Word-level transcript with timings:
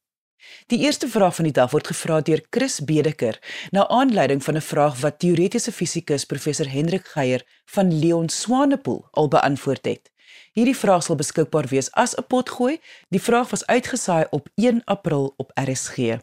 Die 0.67 0.79
eerste 0.79 1.09
vraag 1.09 1.35
van 1.35 1.45
die 1.45 1.53
dag 1.53 1.71
word 1.71 1.87
gevra 1.87 2.21
deur 2.21 2.43
Chris 2.51 2.81
Bedeker 2.81 3.39
na 3.71 3.89
aanleiding 3.89 4.45
van 4.45 4.57
'n 4.57 4.61
vraag 4.61 5.01
wat 5.01 5.19
teoretiese 5.19 5.73
fisikus 5.73 6.25
professor 6.25 6.69
Hendrik 6.69 7.07
Geier 7.07 7.43
van 7.65 7.99
Leon 7.99 8.29
Swanepoel 8.29 9.09
al 9.11 9.29
beantwoord 9.29 9.85
het. 9.85 10.11
Hierdie 10.53 10.77
vraag 10.77 11.03
sal 11.03 11.17
beskikbaar 11.17 11.67
wees 11.69 11.91
as 11.93 12.15
'n 12.17 12.27
potgooi. 12.27 12.81
Die 13.09 13.23
vraag 13.23 13.51
was 13.51 13.67
uitgesaai 13.67 14.27
op 14.31 14.49
1 14.55 14.83
April 14.85 15.35
op 15.37 15.51
RSG. 15.55 16.19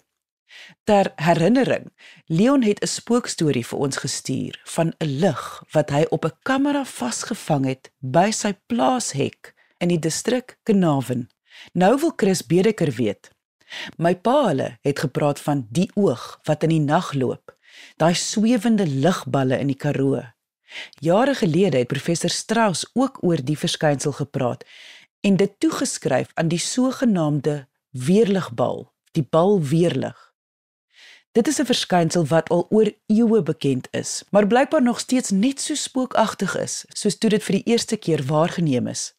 Ter 0.84 1.12
herinnering, 1.16 1.92
Leon 2.26 2.62
het 2.62 2.82
'n 2.82 2.88
spookstorie 2.88 3.66
vir 3.66 3.80
ons 3.80 3.98
gestuur 3.98 4.62
van 4.64 4.94
'n 4.98 5.06
lig 5.06 5.64
wat 5.72 5.90
hy 5.90 6.06
op 6.10 6.26
'n 6.26 6.38
kamera 6.42 6.84
vasgevang 6.86 7.66
het 7.66 7.92
by 8.00 8.32
sy 8.32 8.54
plaashek 8.66 9.54
in 9.78 9.88
die 9.88 10.00
distrik 10.00 10.58
Kenaven. 10.64 11.30
Nou 11.74 12.00
wil 12.00 12.14
Chris 12.16 12.46
Bedeker 12.46 12.92
weet. 12.92 13.33
My 13.98 14.16
pa 14.16 14.48
hulle 14.48 14.78
het 14.82 15.00
gepraat 15.00 15.40
van 15.40 15.68
die 15.70 15.90
oog 15.94 16.40
wat 16.44 16.64
in 16.64 16.70
die 16.70 16.84
nag 16.84 17.14
loop, 17.14 17.54
daai 17.98 18.14
swewende 18.14 18.88
ligballe 18.88 19.60
in 19.60 19.68
die 19.68 19.80
Karoo. 19.80 20.22
Jare 21.00 21.36
gelede 21.36 21.78
het 21.78 21.88
professor 21.88 22.30
Strauss 22.30 22.86
ook 22.94 23.22
oor 23.22 23.42
die 23.44 23.58
verskynsel 23.58 24.12
gepraat 24.12 24.66
en 25.22 25.38
dit 25.38 25.60
toegeskryf 25.60 26.32
aan 26.34 26.50
die 26.52 26.60
sogenaamde 26.60 27.68
weerligbal, 27.90 28.92
die 29.12 29.28
bal 29.30 29.62
weerlig. 29.62 30.34
Dit 31.32 31.48
is 31.48 31.60
'n 31.60 31.66
verskynsel 31.66 32.26
wat 32.26 32.50
al 32.50 32.68
oor 32.70 32.94
eeue 33.06 33.42
bekend 33.42 33.88
is, 33.92 34.24
maar 34.30 34.48
blykbaar 34.48 34.82
nog 34.82 35.00
steeds 35.00 35.30
net 35.30 35.62
so 35.62 35.76
spookagtig 35.76 36.58
is 36.58 36.86
soos 36.94 37.18
toe 37.18 37.30
dit 37.30 37.44
vir 37.44 37.56
die 37.56 37.72
eerste 37.72 37.98
keer 37.98 38.26
waargeneem 38.26 38.88
is. 38.88 39.14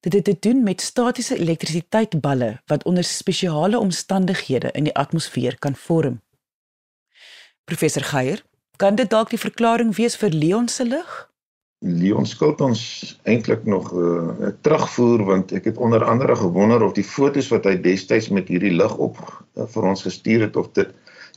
Dit 0.00 0.12
het 0.12 0.24
te 0.24 0.36
doen 0.40 0.62
met 0.62 0.80
statiese 0.80 1.38
elektrisiteitsballe 1.38 2.60
wat 2.66 2.84
onder 2.84 3.04
spesiale 3.04 3.78
omstandighede 3.78 4.70
in 4.72 4.84
die 4.84 4.94
atmosfeer 4.94 5.58
kan 5.58 5.76
vorm. 5.76 6.20
Professor 7.64 8.02
Geier, 8.02 8.44
kan 8.76 8.94
dit 8.94 9.10
dalk 9.10 9.30
die 9.30 9.38
verklaring 9.38 9.94
wees 9.96 10.16
vir 10.16 10.30
Leon 10.30 10.68
se 10.68 10.84
lig? 10.84 11.14
Leon 11.84 12.26
skuld 12.26 12.60
ons 12.64 12.82
eintlik 13.28 13.64
nog 13.64 13.92
'n 13.92 13.98
uh, 14.40 14.52
terugvoer 14.60 15.24
want 15.24 15.52
ek 15.52 15.64
het 15.64 15.76
onder 15.76 16.04
andere 16.04 16.36
gewonder 16.36 16.82
of 16.82 16.92
die 16.92 17.04
fotos 17.04 17.48
wat 17.48 17.64
hy 17.64 17.76
destyds 17.80 18.28
met 18.28 18.48
hierdie 18.48 18.72
lig 18.72 18.96
op 18.96 19.20
uh, 19.20 19.66
vir 19.66 19.82
ons 19.82 20.02
gestuur 20.02 20.40
het 20.48 20.56
of 20.56 20.70
dit 20.72 20.88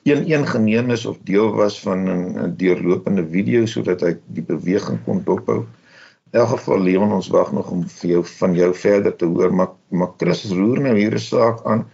een 0.03 0.31
een 0.31 0.47
geneem 0.47 0.89
is 0.89 1.05
of 1.05 1.17
deel 1.23 1.51
was 1.51 1.79
van 1.79 2.07
'n 2.07 2.55
deurlopende 2.55 3.27
video 3.27 3.65
sodat 3.65 4.01
hy 4.01 4.15
die 4.25 4.43
beweging 4.43 5.03
kon 5.03 5.23
dophou. 5.23 5.65
In 6.31 6.39
elk 6.39 6.49
geval 6.57 6.81
Leon 6.83 7.11
ons 7.15 7.29
wag 7.31 7.51
nog 7.55 7.69
om 7.71 7.85
vir 7.87 8.09
jou 8.09 8.23
van 8.39 8.55
jou 8.55 8.73
verder 8.75 9.15
te 9.15 9.25
hoor 9.25 9.53
maar 9.53 9.73
maar 9.89 10.11
Chris 10.19 10.43
roer 10.51 10.81
nou 10.83 10.95
hier 10.97 11.15
'n 11.15 11.23
saak 11.23 11.63
aan 11.65 11.85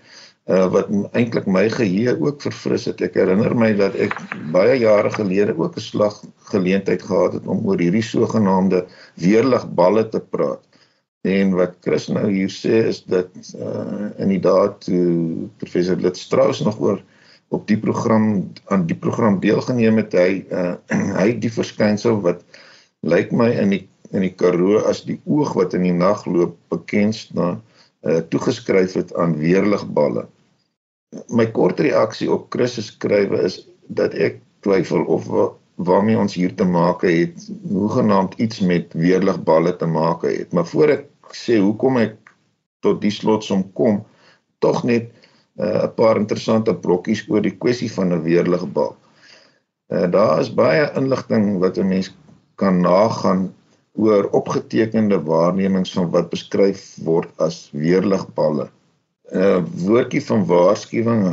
uh, 0.49 0.67
wat 0.73 0.89
eintlik 1.13 1.45
my 1.45 1.69
geheue 1.69 2.15
ook 2.19 2.41
verfris 2.41 2.85
het. 2.89 3.01
Ek 3.01 3.13
herinner 3.19 3.53
my 3.55 3.71
dat 3.77 3.95
ek 3.95 4.15
baie 4.51 4.79
jare 4.79 5.11
gelede 5.13 5.55
ook 5.57 5.77
'n 5.77 5.85
slag 5.85 6.23
geleentheid 6.51 7.01
gehad 7.01 7.33
het 7.33 7.47
om 7.47 7.61
oor 7.67 7.79
hierdie 7.79 8.03
sogenaamde 8.03 8.85
weerligballe 9.15 10.09
te 10.09 10.19
praat. 10.19 10.61
En 11.23 11.53
wat 11.55 11.77
Chris 11.81 12.07
nou 12.07 12.27
hier 12.31 12.49
sê 12.51 12.83
is 12.89 13.03
dat 13.03 13.29
uh 13.55 14.09
inderdaad 14.17 14.81
toe 14.85 15.47
professor 15.57 15.95
Lit 15.95 16.17
Strauss 16.17 16.61
nog 16.61 16.79
oor 16.79 17.03
op 17.47 17.67
die 17.67 17.77
program 17.77 18.51
aan 18.65 18.85
die 18.85 18.97
program 18.97 19.39
deelgeneem 19.39 19.97
het 20.01 20.13
hy 20.13 20.45
uh, 20.51 20.75
hy 21.21 21.31
die 21.39 21.51
verskynsel 21.51 22.19
wat 22.21 22.43
lyk 23.01 23.31
my 23.31 23.51
in 23.51 23.69
die 23.69 23.87
in 24.13 24.21
die 24.25 24.33
Karoo 24.37 24.83
as 24.89 25.03
die 25.07 25.19
oog 25.25 25.53
wat 25.57 25.73
in 25.77 25.85
die 25.87 25.95
nag 25.95 26.25
loop 26.29 26.55
bekend 26.73 27.17
staan 27.17 27.61
uh, 28.03 28.21
toegeskryf 28.29 28.93
het 28.99 29.13
aan 29.15 29.35
weerligballe. 29.39 30.27
My 31.29 31.47
kort 31.53 31.79
reaksie 31.83 32.29
op 32.31 32.49
Chris 32.53 32.77
se 32.77 32.85
skrywe 32.85 33.43
is 33.47 33.61
dat 33.87 34.13
ek 34.13 34.39
twyfel 34.65 35.05
of 35.11 35.27
waarmee 35.75 36.17
ons 36.17 36.35
hier 36.37 36.53
te 36.55 36.65
maak 36.65 37.01
het 37.05 37.47
hoegenaamd 37.69 38.37
iets 38.41 38.61
met 38.61 38.93
weerligballe 38.93 39.75
te 39.77 39.89
maak 39.89 40.25
het. 40.27 40.53
Maar 40.53 40.67
voor 40.69 40.93
ek 40.97 41.33
sê 41.33 41.57
hoekom 41.61 41.97
ek 42.01 42.17
tot 42.85 43.01
die 43.01 43.13
slotsom 43.13 43.65
kom, 43.77 44.03
tog 44.59 44.83
net 44.83 45.09
'n 45.53 45.63
uh, 45.63 45.87
paar 45.95 46.17
interessante 46.17 46.73
brokkies 46.73 47.25
oor 47.29 47.41
die 47.41 47.57
kwessie 47.57 47.91
van 47.91 48.13
'n 48.13 48.23
weerligbal. 48.23 48.95
Uh, 49.93 50.09
daar 50.11 50.39
is 50.41 50.53
baie 50.53 50.89
inligting 50.97 51.59
wat 51.59 51.77
'n 51.77 51.87
mens 51.87 52.09
kan 52.55 52.81
nagaan 52.81 53.53
oor 53.93 54.29
opgetekende 54.29 55.21
waarnemings 55.21 55.93
van 55.93 56.09
wat 56.09 56.29
beskryf 56.29 56.85
word 57.05 57.29
as 57.37 57.69
weerligballe. 57.71 58.69
'n 59.31 59.39
uh, 59.39 59.61
Woordjie 59.85 60.23
van 60.25 60.45
waarskuwing 60.45 61.23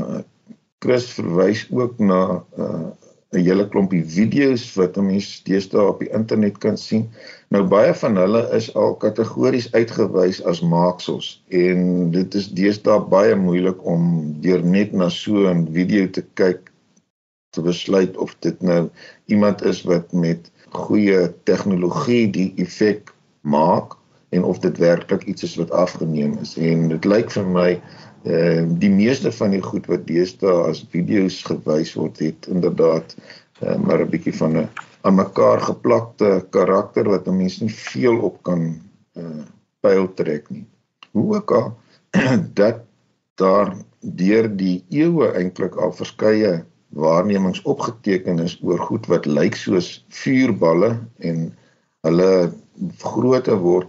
Chris 0.79 1.11
verwys 1.13 1.67
ook 1.71 1.99
na 1.99 2.21
'n 2.57 2.63
uh, 2.63 2.91
'n 3.31 3.45
hele 3.47 3.65
klompie 3.73 4.03
video's 4.03 4.65
wat 4.75 4.97
mense 4.99 5.43
deesdae 5.47 5.83
op 5.87 6.01
die 6.03 6.11
internet 6.19 6.57
kan 6.59 6.79
sien. 6.81 7.05
Nou 7.55 7.63
baie 7.75 7.93
van 8.01 8.17
hulle 8.19 8.41
is 8.57 8.67
al 8.75 8.97
kategories 9.05 9.69
uitgewys 9.73 10.41
as 10.51 10.63
maaksels 10.73 11.29
en 11.61 12.11
dit 12.17 12.35
is 12.41 12.49
deesdae 12.59 12.99
baie 13.13 13.37
moeilik 13.39 13.85
om 13.87 14.09
deur 14.47 14.65
net 14.67 14.97
na 15.03 15.09
so 15.15 15.47
'n 15.53 15.69
video 15.77 16.11
te 16.11 16.25
kyk 16.43 16.73
te 17.55 17.63
besluit 17.63 18.17
of 18.17 18.35
dit 18.47 18.63
nou 18.63 18.89
iemand 19.27 19.63
is 19.63 19.83
wat 19.87 20.13
met 20.13 20.51
goeie 20.71 21.33
tegnologie 21.45 22.31
die 22.31 22.53
effek 22.57 23.15
maak 23.41 23.97
en 24.31 24.45
of 24.45 24.59
dit 24.59 24.79
werklik 24.79 25.25
iets 25.25 25.43
is 25.43 25.57
wat 25.57 25.71
afgeneem 25.71 26.39
is 26.43 26.57
en 26.57 26.89
dit 26.89 27.05
lyk 27.05 27.31
vir 27.31 27.47
my 27.47 27.71
Ehm 28.23 28.71
uh, 28.71 28.79
die 28.79 28.91
meeste 28.93 29.33
van 29.33 29.55
die 29.55 29.63
goed 29.65 29.87
wat 29.89 30.03
deesdae 30.05 30.67
as 30.69 30.83
video's 30.93 31.39
gewys 31.47 31.95
word 31.97 32.19
het 32.21 32.49
inderdaad 32.53 33.15
uh, 33.63 33.77
maar 33.81 34.05
'n 34.05 34.11
bietjie 34.13 34.37
van 34.37 34.59
'n 34.59 34.69
aan 35.01 35.15
mekaar 35.15 35.61
geplakte 35.61 36.45
karakter 36.51 37.09
wat 37.09 37.29
'n 37.29 37.37
mens 37.37 37.61
nie 37.61 37.73
veel 37.73 38.21
op 38.21 38.43
kan 38.43 38.77
uh 39.17 39.45
pyl 39.81 40.13
trek 40.15 40.51
nie. 40.51 40.67
Hoe 41.13 41.37
ook 41.37 41.51
al 41.51 41.79
dat 42.61 42.85
daar 43.35 43.73
deur 44.01 44.57
die 44.57 44.85
eeue 44.91 45.33
eintlik 45.33 45.75
al 45.75 45.93
verskeie 45.93 46.65
waarnemings 46.91 47.63
opgeteken 47.63 48.39
is 48.39 48.59
oor 48.63 48.79
goed 48.79 49.07
wat 49.07 49.27
lyk 49.27 49.57
soos 49.57 50.05
vuurballe 50.09 50.99
en 51.19 51.49
hulle 52.07 52.31
grootte 52.99 53.57
word 53.63 53.89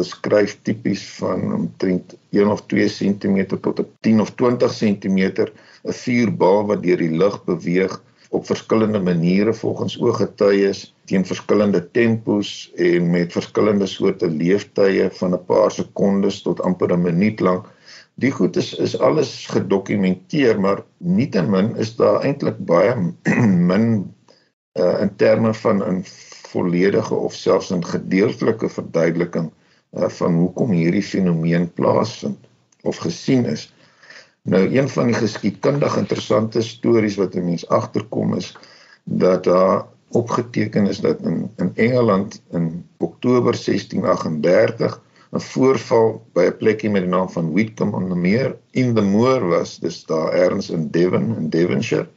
beskryf 0.00 0.56
tipies 0.64 1.02
van 1.18 1.52
omtrent 1.54 2.14
1 2.32 2.50
of 2.50 2.62
2 2.72 2.88
cm 2.88 3.40
tot 3.60 3.82
10 4.06 4.20
of 4.24 4.30
20 4.40 4.72
cm 4.80 5.20
'n 5.46 5.98
vuurbal 6.02 6.66
wat 6.70 6.82
deur 6.82 7.02
die 7.04 7.16
lug 7.22 7.36
beweeg 7.44 8.00
op 8.30 8.46
verskillende 8.46 9.00
maniere 9.00 9.54
volgens 9.54 9.98
ooggetuies 10.00 10.94
teen 11.10 11.26
verskillende 11.26 11.82
tempos 11.90 12.70
en 12.76 13.10
met 13.10 13.32
verskillende 13.34 13.86
soorte 13.86 14.30
leeftye 14.30 15.10
van 15.18 15.34
'n 15.34 15.44
paar 15.46 15.70
sekondes 15.70 16.42
tot 16.42 16.62
amper 16.62 16.92
'n 16.92 17.02
minuut 17.02 17.40
lank. 17.40 17.66
Die 18.20 18.30
goed 18.30 18.56
is 18.60 18.74
is 18.74 18.98
alles 18.98 19.46
gedokumenteer, 19.48 20.60
maar 20.60 20.82
nietemin 20.98 21.76
is 21.76 21.94
daar 21.96 22.20
eintlik 22.20 22.58
baie 22.68 22.94
min 23.70 23.86
uh, 24.78 25.00
in 25.00 25.14
terme 25.16 25.54
van 25.54 25.82
'n 25.82 26.02
volledige 26.52 27.14
of 27.14 27.34
selfs 27.34 27.70
'n 27.72 27.84
gedeeltelike 27.84 28.68
verduideliking 28.68 29.50
uh, 29.50 30.08
van 30.08 30.34
hoekom 30.34 30.70
hierdie 30.70 31.02
fenomeen 31.02 31.72
plaasvind 31.72 32.48
of 32.82 32.96
gesien 32.96 33.44
is. 33.44 33.72
Nou 34.42 34.62
een 34.76 34.88
van 34.88 35.06
die 35.06 35.16
geskiedkundig 35.16 35.96
interessante 35.96 36.62
stories 36.62 37.16
wat 37.16 37.34
'n 37.34 37.44
mens 37.44 37.68
agterkom 37.68 38.34
is 38.36 38.56
dat 39.04 39.44
daar 39.44 39.86
opgeteken 40.10 40.86
is 40.86 41.00
dat 41.00 41.20
in 41.22 41.50
in 41.56 41.72
Engeland 41.74 42.42
in 42.50 42.86
Oktober 42.98 43.52
1638 43.64 45.02
'n 45.32 45.40
voorval 45.40 46.08
by 46.34 46.44
'n 46.48 46.56
plekkie 46.62 46.90
met 46.90 47.02
die 47.06 47.10
naam 47.10 47.28
van 47.30 47.52
Whitcomb 47.52 47.94
on 47.94 48.08
the 48.08 48.16
Mere 48.16 48.58
in 48.70 48.94
the 48.94 49.02
Moor 49.02 49.46
was, 49.48 49.78
dis 49.78 50.04
daar 50.04 50.32
ergens 50.32 50.70
in 50.70 50.88
Devon 50.90 51.36
in 51.36 51.48
Devonshire. 51.48 52.08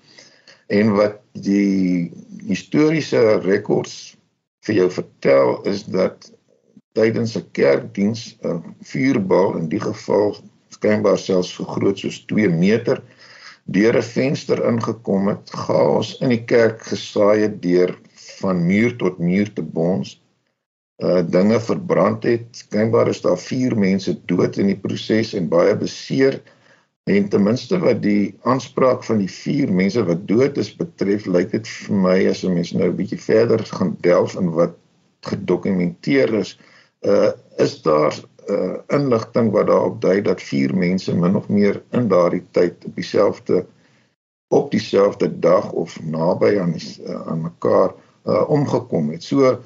En 0.67 0.95
wat 0.95 1.19
die 1.31 2.11
historiese 2.47 3.39
rekords 3.43 4.17
vir 4.65 4.75
jou 4.75 4.89
vertel 4.91 5.61
is 5.69 5.83
dat 5.85 6.31
tydens 6.97 7.35
'n 7.37 7.45
kerkdiens 7.51 8.37
'n 8.41 8.75
vuurbal 8.81 9.57
in 9.57 9.69
die 9.69 9.81
geval 9.81 10.35
skynbaar 10.69 11.17
selfs 11.17 11.53
so 11.53 11.63
groot 11.65 11.99
soos 11.99 12.25
2 12.25 12.49
meter 12.49 13.03
deur 13.65 13.95
'n 13.97 14.09
venster 14.09 14.65
ingekom 14.71 15.27
het, 15.27 15.49
chaos 15.49 16.17
in 16.21 16.29
die 16.29 16.43
kerk 16.45 16.81
gesaai 16.81 17.41
het 17.41 17.61
deur 17.61 17.97
van 18.41 18.65
muur 18.65 18.97
tot 18.97 19.19
muur 19.19 19.53
te 19.53 19.61
bons. 19.61 20.19
Uh 21.03 21.19
dinge 21.27 21.59
verbrand 21.59 22.23
het. 22.23 22.45
Skynbaar 22.55 23.09
is 23.11 23.21
daar 23.21 23.37
4 23.37 23.75
mense 23.77 24.13
dood 24.25 24.57
in 24.57 24.69
die 24.71 24.79
proses 24.79 25.33
en 25.35 25.49
baie 25.51 25.75
beseer. 25.75 26.39
En 27.03 27.27
ten 27.29 27.43
minste 27.43 27.79
wat 27.83 27.99
die 28.01 28.35
aanspraak 28.47 29.03
van 29.03 29.19
die 29.19 29.31
4 29.31 29.73
mense 29.73 30.03
wat 30.07 30.21
dood 30.27 30.57
is 30.57 30.71
betref, 30.79 31.25
lyk 31.27 31.51
dit 31.51 31.67
vir 31.67 31.97
my 32.05 32.15
as 32.29 32.43
'n 32.43 32.53
mens 32.55 32.71
nou 32.71 32.87
'n 32.87 32.95
bietjie 32.95 33.19
verder 33.19 33.65
gaan 33.65 33.97
delf 33.99 34.37
in 34.39 34.53
wat 34.55 34.77
gedokumenteer 35.27 36.33
is, 36.39 36.55
uh 37.01 37.31
is 37.57 37.81
daar 37.81 38.15
uh 38.49 38.75
inligting 38.87 39.51
wat 39.51 39.67
daarop 39.67 40.01
dui 40.01 40.21
dat 40.21 40.41
vier 40.41 40.75
mense 40.75 41.15
min 41.15 41.35
of 41.35 41.49
meer 41.49 41.83
in 41.91 42.07
daardie 42.07 42.43
tyd 42.51 42.85
op 42.85 42.95
dieselfde 42.95 43.65
op 44.47 44.71
dieselfde 44.71 45.39
dag 45.39 45.71
of 45.71 45.99
naby 46.03 46.59
aan 46.59 46.75
uh, 46.75 47.27
aan 47.27 47.41
mekaar 47.41 47.93
uh 48.25 48.49
omgekom 48.49 49.09
het. 49.09 49.23
So 49.23 49.59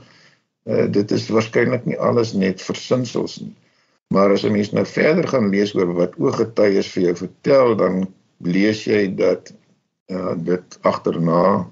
uh 0.68 0.86
dit 0.92 1.12
is 1.12 1.30
waarskynlik 1.30 1.86
nie 1.86 2.00
alles 2.00 2.34
net 2.34 2.62
versinsels 2.62 3.40
nie. 3.40 3.56
Maar 4.14 4.32
as 4.32 4.44
'n 4.44 4.52
mens 4.52 4.72
nou 4.72 4.86
verder 4.86 5.28
gaan 5.28 5.50
lees 5.50 5.76
oor 5.76 5.94
wat 5.94 6.20
ooggetuies 6.20 6.92
vir 6.96 7.04
jou 7.04 7.16
vertel, 7.16 7.76
dan 7.76 8.08
lees 8.38 8.84
jy 8.86 9.16
dat 9.16 9.54
uh 10.12 10.36
dit 10.36 10.80
agterna 10.82 11.68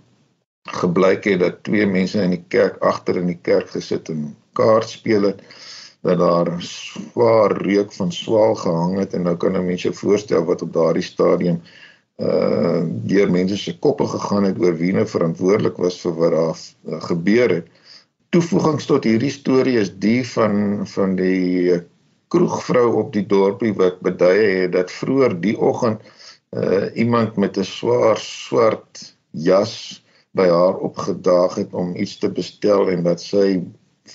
gebleik 0.66 1.24
het 1.24 1.40
dat 1.40 1.64
twee 1.64 1.86
mense 1.86 2.22
in 2.22 2.34
die 2.34 2.44
kerk 2.48 2.78
agter 2.82 3.18
in 3.18 3.28
die 3.28 3.42
kerk 3.42 3.70
gesit 3.70 4.10
en 4.10 4.36
kaart 4.54 4.90
speel 4.90 5.30
het 5.30 5.42
dat 6.06 6.18
daar 6.18 6.50
swaar 6.62 7.56
reuk 7.62 7.94
van 7.94 8.12
swaal 8.12 8.56
gehang 8.56 8.98
het 9.00 9.14
en 9.14 9.24
nou 9.24 9.36
kan 9.38 9.56
'n 9.58 9.66
mens 9.66 9.82
jou 9.82 9.94
voorstel 9.94 10.46
wat 10.46 10.62
op 10.62 10.74
daardie 10.74 11.04
stadium 11.04 11.62
uh 12.18 12.84
deur 13.12 13.32
mense 13.32 13.58
se 13.58 13.80
koppe 13.80 14.08
gegaan 14.08 14.44
het 14.44 14.60
oor 14.60 14.78
wie 14.78 14.94
nou 14.94 15.08
verantwoordelik 15.08 15.78
was 15.78 16.00
vir 16.02 16.14
wat 16.16 16.32
daar 16.32 16.58
uh, 16.88 17.02
gebeur 17.02 17.50
het. 17.50 17.68
Toevoegings 18.36 18.84
tot 18.90 19.06
hierdie 19.08 19.32
storie 19.32 19.78
is 19.80 19.94
die 20.04 20.20
van 20.28 20.82
van 20.92 21.14
die 21.16 21.78
kroegvrou 22.34 22.90
op 23.00 23.14
die 23.14 23.24
dorpie 23.32 23.72
wat 23.80 24.02
beduie 24.04 24.50
het 24.50 24.74
dat 24.74 24.92
vroeër 24.92 25.38
die 25.46 25.54
oggend 25.70 26.02
uh 26.64 26.90
iemand 27.04 27.38
met 27.40 27.56
'n 27.62 27.68
swaar 27.70 28.20
swart 28.20 29.06
jas 29.46 29.76
by 30.36 30.50
haar 30.52 30.84
opgedaag 30.90 31.56
het 31.62 31.72
om 31.84 31.96
iets 31.96 32.18
te 32.20 32.30
bestel 32.42 32.92
en 32.92 33.08
dat 33.08 33.24
sy 33.24 33.64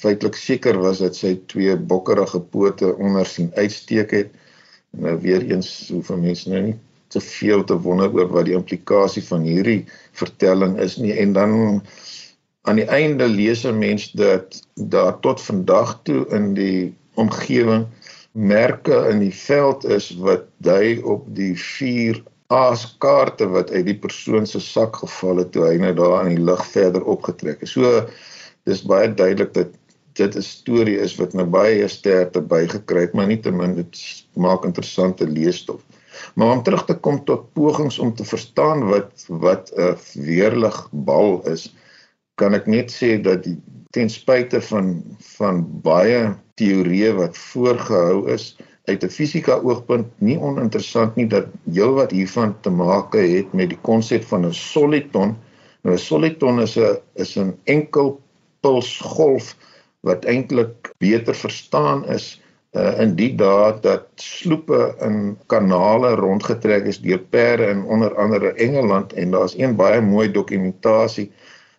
feitelik 0.03 0.37
seker 0.37 0.77
was 0.85 1.01
dat 1.01 1.17
sy 1.17 1.33
twee 1.55 1.79
bokkerige 1.95 2.41
pote 2.41 2.93
onder 2.97 3.25
sien 3.27 3.49
uitsteek 3.57 4.11
het. 4.11 4.37
Nou 4.91 5.17
weer 5.25 5.49
eens 5.49 5.89
hoef 5.89 6.13
mense 6.13 6.53
nou 6.53 6.63
nie 6.69 6.79
te 7.09 7.21
veel 7.21 7.65
te 7.65 7.81
wonder 7.89 8.13
oor 8.13 8.29
wat 8.37 8.53
die 8.53 8.59
implikasie 8.61 9.25
van 9.33 9.49
hierdie 9.49 9.87
vertelling 10.13 10.77
is 10.79 11.01
nie 11.01 11.17
en 11.17 11.33
dan 11.33 11.81
aan 12.71 12.79
die 12.79 12.87
einde 12.87 13.27
lees 13.29 13.65
'n 13.67 13.79
mens 13.79 14.13
dat 14.13 14.63
daar 14.75 15.19
tot 15.21 15.43
vandag 15.43 16.01
toe 16.03 16.27
in 16.29 16.55
die 16.55 16.95
omgewing 17.15 17.87
merke 18.33 19.09
in 19.11 19.19
die 19.19 19.35
veld 19.35 19.85
is 19.85 20.11
wat 20.27 20.45
dui 20.57 21.03
op 21.03 21.27
die 21.35 21.57
vier 21.59 22.23
aaskaarte 22.47 23.49
wat 23.49 23.71
uit 23.71 23.87
die 23.87 23.99
persoon 23.99 24.47
se 24.47 24.61
sak 24.61 24.97
geval 25.03 25.43
het 25.43 25.51
toe 25.53 25.67
hy 25.67 25.77
nou 25.83 25.93
daar 25.95 26.27
in 26.27 26.37
die 26.37 26.45
lug 26.45 26.63
verder 26.67 27.03
opgetrek 27.03 27.61
het. 27.61 27.69
So 27.69 28.07
dis 28.71 28.87
baie 28.87 29.11
duidelik 29.15 29.53
dat 29.55 29.75
dit 30.13 30.37
'n 30.37 30.43
storie 30.43 30.99
is 30.99 31.17
wat 31.19 31.35
nou 31.35 31.47
baie 31.47 31.89
sterkte 31.89 32.41
bygekry 32.41 33.01
het, 33.01 33.13
maar 33.13 33.27
nietemin 33.27 33.75
dit 33.75 33.99
maak 34.35 34.65
interessante 34.65 35.27
leesstof. 35.27 35.83
Maar 36.35 36.53
om 36.53 36.63
terug 36.63 36.85
te 36.85 36.95
kom 36.95 37.25
tot 37.25 37.53
pogings 37.53 37.99
om 37.99 38.15
te 38.15 38.25
verstaan 38.25 38.87
wat 38.89 39.27
wat 39.29 39.73
'n 39.75 39.97
weerligbal 40.15 41.43
is, 41.47 41.71
kan 42.41 42.57
ek 42.57 42.67
net 42.67 42.93
sê 42.93 43.19
dat 43.21 43.45
die, 43.45 43.59
ten 43.95 44.11
spyte 44.13 44.61
van 44.71 45.01
van 45.37 45.63
baie 45.85 46.31
teorieë 46.61 47.15
wat 47.19 47.39
voorgehou 47.53 48.29
is 48.33 48.55
uit 48.89 49.05
'n 49.05 49.13
fisika 49.13 49.59
oogpunt 49.61 50.09
nie 50.19 50.39
oninteressant 50.39 51.17
nie 51.17 51.29
dat 51.29 51.47
jou 51.79 51.91
wat 51.99 52.15
hiervan 52.17 52.55
te 52.65 52.71
maak 52.71 53.15
het 53.15 53.53
met 53.53 53.71
die 53.75 53.83
konsep 53.89 54.25
van 54.33 54.47
'n 54.47 54.57
soliton. 54.57 55.37
Nou 55.83 55.95
'n 55.95 56.07
soliton 56.09 56.61
is 56.61 56.77
'n 56.79 56.97
is 57.15 57.37
'n 57.37 57.53
enkel 57.65 58.21
pulsgolf 58.61 59.57
wat 60.01 60.25
eintlik 60.25 60.93
beter 60.99 61.35
verstaan 61.35 62.07
is 62.09 62.41
uh, 62.73 63.01
in 63.01 63.15
die 63.17 63.35
dae 63.37 63.75
dat 63.83 64.07
sloepe 64.15 64.95
in 65.07 65.37
kanale 65.47 66.15
rondgetrek 66.21 66.87
is 66.87 67.01
deur 67.01 67.19
perde 67.19 67.67
in 67.75 67.85
onder 67.85 68.15
andere 68.17 68.53
Engeland 68.53 69.13
en 69.13 69.31
daar's 69.31 69.59
een 69.59 69.77
baie 69.77 70.01
mooi 70.01 70.31
dokumentasie 70.31 71.31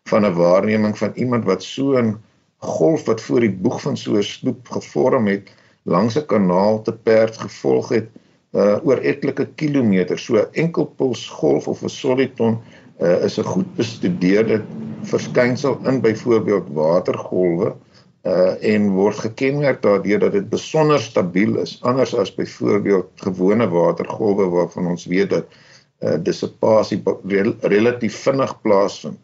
van 0.04 0.26
'n 0.26 0.34
waarneming 0.34 0.98
van 0.98 1.12
iemand 1.16 1.46
wat 1.46 1.64
so 1.64 1.98
'n 1.98 2.18
golf 2.58 3.06
wat 3.06 3.22
voor 3.22 3.40
die 3.40 3.56
boeg 3.64 3.82
van 3.82 3.98
so 3.98 4.16
'n 4.18 4.24
sloep 4.24 4.70
gevorm 4.70 5.28
het 5.28 5.52
langs 5.84 6.16
'n 6.18 6.26
kanaal 6.26 6.82
te 6.82 6.94
perd 6.94 7.38
gevolg 7.38 7.90
het 7.90 8.08
uh, 8.52 8.78
oor 8.84 8.98
etlike 8.98 9.46
kilometers 9.56 10.26
so 10.26 10.36
'n 10.36 10.48
enkelpuls 10.52 11.30
golf 11.30 11.68
of 11.68 11.84
'n 11.84 11.90
soliton 11.90 12.60
uh, 13.02 13.24
is 13.24 13.38
'n 13.40 13.44
goed 13.44 13.76
bestudeerde 13.76 14.62
verskynsel 15.02 15.80
in 15.84 16.02
byvoorbeeld 16.02 16.68
watergolwe 16.74 17.76
uh 18.22 18.54
en 18.74 18.90
word 18.94 19.18
gekenmerk 19.18 19.82
daardeur 19.82 20.20
dat 20.20 20.32
dit 20.32 20.50
besonder 20.50 21.00
stabiel 21.00 21.56
is 21.58 21.80
anders 21.82 22.16
as 22.16 22.36
byvoorbeeld 22.36 23.08
gewone 23.16 23.68
watergolwe 23.68 24.46
waarvan 24.46 24.88
ons 24.88 25.06
weet 25.06 25.30
dat 25.30 25.46
uh 26.00 26.18
dissipasie 26.22 27.02
rel 27.26 27.56
relatief 27.62 28.16
vinnig 28.16 28.62
plaasvind. 28.62 29.18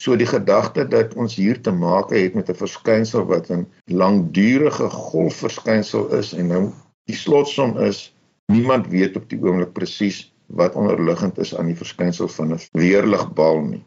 So 0.00 0.16
die 0.16 0.28
gedagte 0.28 0.86
dat 0.88 1.12
ons 1.20 1.34
hier 1.36 1.58
te 1.60 1.72
maak 1.76 2.12
het 2.16 2.34
met 2.34 2.48
'n 2.48 2.56
verskynsel 2.56 3.26
wat 3.28 3.50
'n 3.50 3.66
langdurige 3.84 4.88
golfverskynsel 4.88 6.08
is 6.16 6.32
en 6.32 6.46
nou 6.46 6.62
die 7.04 7.16
slotsom 7.16 7.76
is 7.78 8.16
niemand 8.46 8.86
weet 8.88 9.16
op 9.16 9.28
die 9.28 9.38
oomblik 9.42 9.72
presies 9.72 10.32
wat 10.46 10.74
onderliggend 10.74 11.38
is 11.38 11.56
aan 11.56 11.66
die 11.66 11.76
verskynsel 11.76 12.28
van 12.28 12.52
'n 12.54 12.60
weerligbal 12.72 13.60
nie. 13.60 13.84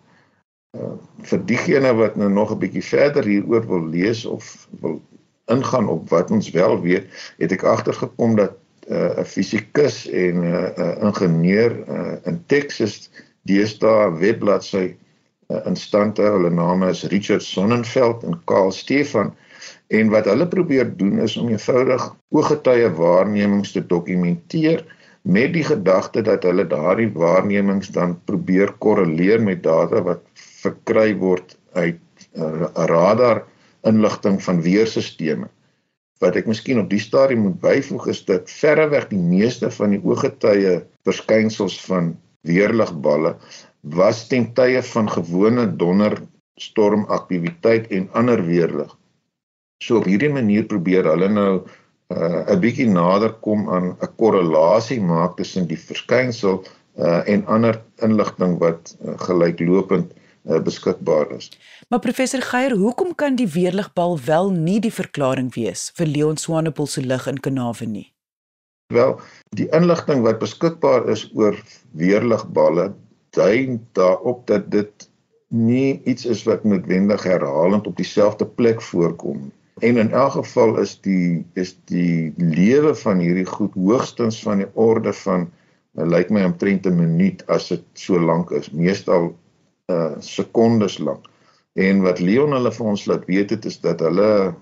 Uh, 0.78 0.94
vir 1.22 1.46
diegene 1.46 1.94
wat 1.94 2.16
nou 2.16 2.30
nog 2.30 2.52
'n 2.52 2.60
bietjie 2.60 2.86
verder 2.86 3.26
hieroor 3.26 3.68
wil 3.68 3.86
lees 3.86 4.26
of 4.26 4.68
wil 4.82 5.02
ingaan 5.46 5.88
op 5.88 6.10
wat 6.10 6.32
ons 6.32 6.50
wel 6.50 6.82
weet, 6.82 7.06
het 7.38 7.52
ek 7.52 7.64
agtergekom 7.64 8.36
dat 8.36 8.54
uh, 8.88 8.98
'n 8.98 9.20
uh, 9.20 9.26
fisikus 9.26 10.08
en 10.10 10.40
'n 10.40 10.44
uh, 10.44 10.78
uh, 10.78 11.04
ingenieur 11.04 11.72
uh, 11.90 12.16
in 12.24 12.44
Texas 12.46 13.10
deesdae 13.42 14.14
webbladsy 14.18 14.96
uh, 15.54 15.62
in 15.70 15.78
stand 15.78 16.18
hou. 16.18 16.34
Hulle 16.38 16.52
name 16.54 16.90
is 16.90 17.06
Richard 17.14 17.46
Sonnenfeld 17.46 18.26
en 18.28 18.40
Karl 18.50 18.74
Stefan 18.74 19.34
en 19.94 20.10
wat 20.12 20.28
hulle 20.28 20.48
probeer 20.50 20.90
doen 20.98 21.22
is 21.24 21.38
om 21.38 21.52
eenvoudig 21.52 22.10
ooggetuie 22.34 22.90
waarnemings 22.98 23.72
te 23.76 23.84
dokumenteer 23.86 24.84
met 25.24 25.54
die 25.56 25.64
gedagte 25.64 26.24
dat 26.26 26.44
hulle 26.44 26.66
daardie 26.68 27.10
waarnemings 27.16 27.94
dan 27.96 28.18
probeer 28.28 28.74
korreleer 28.84 29.42
met 29.42 29.64
data 29.64 30.02
wat 30.04 30.24
verkry 30.64 31.14
word 31.20 31.56
uit 31.80 32.00
uh, 32.36 32.68
radar 32.90 33.44
inligting 33.88 34.40
van 34.44 34.62
weerstelsels. 34.64 35.48
Wat 36.24 36.38
ek 36.40 36.48
miskien 36.48 36.80
op 36.80 36.90
die 36.92 37.02
stadium 37.04 37.48
moet 37.48 37.60
byvoeg 37.64 38.08
is 38.12 38.22
dat 38.28 38.52
verreweg 38.52 39.10
die 39.12 39.20
meeste 39.20 39.72
van 39.76 39.96
die 39.96 40.02
ooggetuie 40.04 40.82
verskynsels 41.08 41.80
van 41.84 42.14
weerligballe 42.48 43.36
was 43.84 44.28
ten 44.28 44.54
tye 44.56 44.84
van 44.84 45.10
gewone 45.12 45.76
donderstormaktiwiteit 45.76 47.88
en 47.92 48.10
ander 48.12 48.46
weerlig. 48.46 48.98
So 49.84 49.98
op 50.00 50.06
hierdie 50.08 50.32
manier 50.32 50.64
probeer 50.64 51.04
hulle 51.12 51.30
nou 51.30 51.68
uh, 52.14 52.48
'n 52.48 52.60
bietjie 52.64 52.88
nader 52.88 53.34
kom 53.44 53.70
aan 53.70 53.98
'n 54.00 54.16
korrelasie 54.16 55.02
maak 55.02 55.36
tussen 55.38 55.68
die 55.68 55.80
verskynsel 55.80 56.64
uh, 56.96 57.28
en 57.28 57.46
ander 57.46 57.82
inligting 58.00 58.60
wat 58.60 58.96
uh, 59.02 59.20
gelyklopend 59.20 60.14
uh, 60.14 60.60
beskikbaar 60.64 61.36
is. 61.36 61.52
Maar 61.90 62.00
professor 62.00 62.42
Geier, 62.42 62.72
hoekom 62.72 63.16
kan 63.16 63.36
die 63.36 63.48
weerligbal 63.48 64.20
wel 64.26 64.52
nie 64.52 64.80
die 64.80 64.94
verklaring 64.94 65.54
wees 65.56 65.92
vir 65.96 66.08
Leon 66.08 66.38
Swanepoel 66.38 66.88
se 66.88 67.02
lig 67.02 67.28
in 67.28 67.40
Kanawe 67.40 67.86
nie? 67.86 68.14
Wel, 68.94 69.20
die 69.50 69.68
inligting 69.72 70.24
wat 70.24 70.40
beskikbaar 70.40 71.10
is 71.10 71.32
oor 71.34 71.58
weerligballe 71.92 72.94
dui 73.34 73.80
daarop 73.98 74.48
dat 74.48 74.72
dit 74.72 75.10
nie 75.54 76.02
iets 76.10 76.26
is 76.26 76.44
wat 76.50 76.64
noodwendig 76.64 77.24
herhalend 77.24 77.88
op 77.88 77.98
dieselfde 77.98 78.46
plek 78.46 78.82
voorkom. 78.82 79.52
En 79.82 79.98
in 79.98 80.12
elk 80.12 80.32
geval 80.32 80.78
is 80.82 80.96
die 81.02 81.46
is 81.54 81.76
die 81.90 82.34
lewe 82.38 82.96
van 82.96 83.22
hierdie 83.22 83.46
goed 83.46 83.74
hoogstens 83.74 84.42
van 84.42 84.64
die 84.64 84.70
orde 84.74 85.14
van 85.14 85.50
lyk 85.94 86.10
like 86.10 86.34
my 86.34 86.44
omtrent 86.44 86.86
'n 86.86 86.96
minuut 86.98 87.46
as 87.48 87.68
dit 87.68 87.84
so 87.94 88.20
lank 88.20 88.52
is. 88.52 88.72
Meestal 88.72 89.34
uh 89.92 90.14
sekondes 90.20 90.98
lank. 90.98 91.26
En 91.74 92.02
wat 92.02 92.20
Leon 92.20 92.54
hulle 92.54 92.72
vir 92.72 92.86
ons 92.86 93.06
laat 93.06 93.26
weet 93.26 93.50
het 93.50 93.66
is 93.66 93.80
dat 93.82 94.00
hulle 94.00 94.54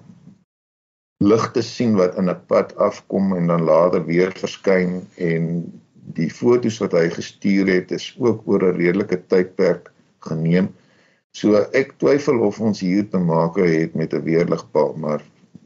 ligte 1.21 1.61
sien 1.61 1.95
wat 1.95 2.15
in 2.17 2.29
'n 2.29 2.45
pad 2.47 2.75
afkom 2.75 3.35
en 3.35 3.47
dan 3.47 3.63
later 3.63 4.05
weer 4.05 4.31
verskyn 4.31 5.07
en 5.15 5.45
die 6.15 6.29
fotos 6.29 6.79
wat 6.81 6.93
hy 6.97 7.09
gestuur 7.13 7.69
het 7.71 7.91
is 7.91 8.15
ook 8.19 8.47
oor 8.47 8.63
'n 8.63 8.77
redelike 8.77 9.21
tydperk 9.27 9.91
geneem. 10.19 10.69
So 11.31 11.55
ek 11.73 11.93
twyfel 11.97 12.39
of 12.39 12.59
ons 12.59 12.79
hier 12.79 13.09
te 13.09 13.17
maak 13.17 13.55
het 13.55 13.95
met 13.95 14.13
'n 14.13 14.23
weerligbal, 14.23 14.93
maar 14.97 15.21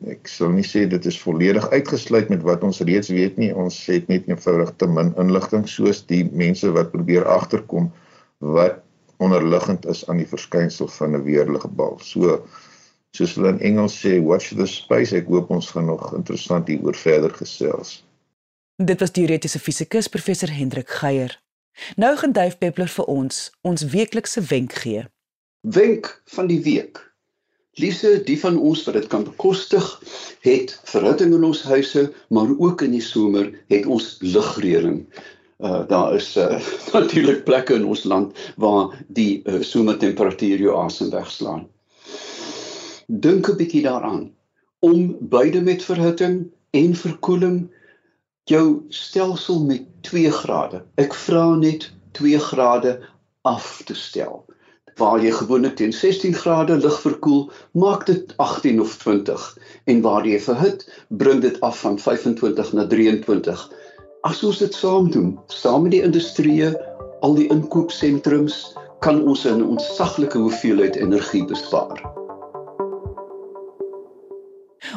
ek 0.07 0.27
sal 0.27 0.49
nie 0.49 0.63
sê 0.63 0.87
dit 0.89 1.05
is 1.05 1.21
volledig 1.21 1.69
uitgesluit 1.69 2.29
met 2.29 2.43
wat 2.43 2.63
ons 2.63 2.81
reeds 2.81 3.09
weet 3.09 3.37
nie. 3.37 3.55
Ons 3.55 3.85
het 3.85 4.07
net 4.07 4.27
eenvoudig 4.27 4.75
te 4.77 4.87
min 4.87 5.13
inligting 5.17 5.67
soos 5.67 6.05
die 6.05 6.29
mense 6.31 6.71
wat 6.71 6.91
probeer 6.91 7.25
agterkom 7.25 7.91
wat 8.39 8.83
onderliggend 9.17 9.85
is 9.85 10.07
aan 10.09 10.17
die 10.17 10.27
verskynsel 10.27 10.87
van 10.87 11.15
'n 11.15 11.23
weerligbal. 11.23 11.99
So 11.99 12.45
soos 13.15 13.35
hulle 13.35 13.49
in 13.49 13.59
Engels 13.59 14.05
sê, 14.05 14.21
watch 14.21 14.53
the 14.55 14.67
space. 14.67 15.15
Ek 15.15 15.27
hoop 15.27 15.49
ons 15.49 15.71
gaan 15.71 15.85
nog 15.85 16.13
interessant 16.13 16.67
hieroor 16.67 16.95
verder 16.95 17.31
gesels. 17.31 18.04
Dit 18.83 18.99
was 18.99 19.11
teoretiese 19.11 19.59
fisikus 19.59 20.07
professor 20.07 20.51
Hendrik 20.51 20.89
Geier. 20.89 21.41
Nou 21.95 22.17
gaan 22.17 22.31
Duif 22.31 22.57
Peppler 22.57 22.89
vir 22.91 23.05
ons 23.07 23.37
ons 23.61 23.83
weeklikse 23.87 24.41
wenk 24.41 24.73
gee. 24.83 25.05
Wenk 25.61 26.09
van 26.35 26.49
die 26.51 26.59
week. 26.63 26.99
Liefse, 27.79 28.23
die 28.27 28.35
van 28.39 28.57
ons 28.59 28.83
wat 28.83 28.97
dit 28.99 29.07
kan 29.07 29.23
bekostig, 29.23 29.85
het 30.43 30.73
verhitting 30.91 31.31
in 31.37 31.43
ons 31.47 31.61
huise, 31.63 32.11
maar 32.27 32.51
ook 32.57 32.83
in 32.83 32.91
die 32.91 33.03
somer 33.03 33.47
het 33.71 33.87
ons 33.87 34.17
ligreëling. 34.19 35.05
Uh 35.63 35.87
daar 35.87 36.15
is 36.19 36.35
uh, 36.35 36.59
natuurlik 36.97 37.45
plekke 37.47 37.79
in 37.79 37.87
ons 37.87 38.03
land 38.03 38.35
waar 38.59 38.91
die 39.07 39.39
uh, 39.45 39.61
somertemperatuur 39.63 40.67
jou 40.67 40.75
asem 40.83 41.15
wegslaan. 41.15 41.63
Dink 43.07 43.47
'n 43.47 43.55
bietjie 43.55 43.87
daaraan 43.87 44.33
om 44.83 45.15
beide 45.21 45.61
met 45.61 45.83
verhitting 45.83 46.51
en 46.75 46.95
verkoeling 46.95 47.71
jou 48.51 48.85
stelsel 48.89 49.63
met 49.65 49.85
2 50.01 50.31
grade. 50.31 50.83
Ek 51.01 51.13
vra 51.13 51.55
net 51.55 51.91
2 52.17 52.39
grade 52.39 52.99
af 53.43 53.81
te 53.85 53.93
stel 53.93 54.45
waar 54.95 55.19
jy 55.19 55.31
gewoonlik 55.35 55.75
teen 55.75 55.91
16 55.93 56.33
grade 56.39 56.77
lig 56.79 56.99
verkoel, 57.03 57.49
maak 57.75 58.05
dit 58.07 58.31
18 58.39 58.79
of 58.81 58.95
20 59.01 59.47
en 59.91 60.01
waar 60.01 60.27
jy 60.27 60.39
verhit, 60.39 60.85
bring 61.09 61.41
dit 61.43 61.59
af 61.67 61.81
van 61.83 61.99
25 61.99 62.71
na 62.73 62.87
23. 62.87 63.65
As 64.23 64.43
ons 64.43 64.61
dit 64.63 64.73
saam 64.73 65.11
doen, 65.11 65.35
saam 65.51 65.83
met 65.83 65.97
die 65.97 66.03
industrie, 66.03 66.71
al 67.21 67.35
die 67.35 67.49
inkoopsentrums, 67.51 68.61
kan 69.03 69.19
ons 69.27 69.43
'n 69.45 69.61
ontsaglike 69.61 70.37
hoeveelheid 70.37 70.95
energie 70.95 71.45
bespaar. 71.45 71.99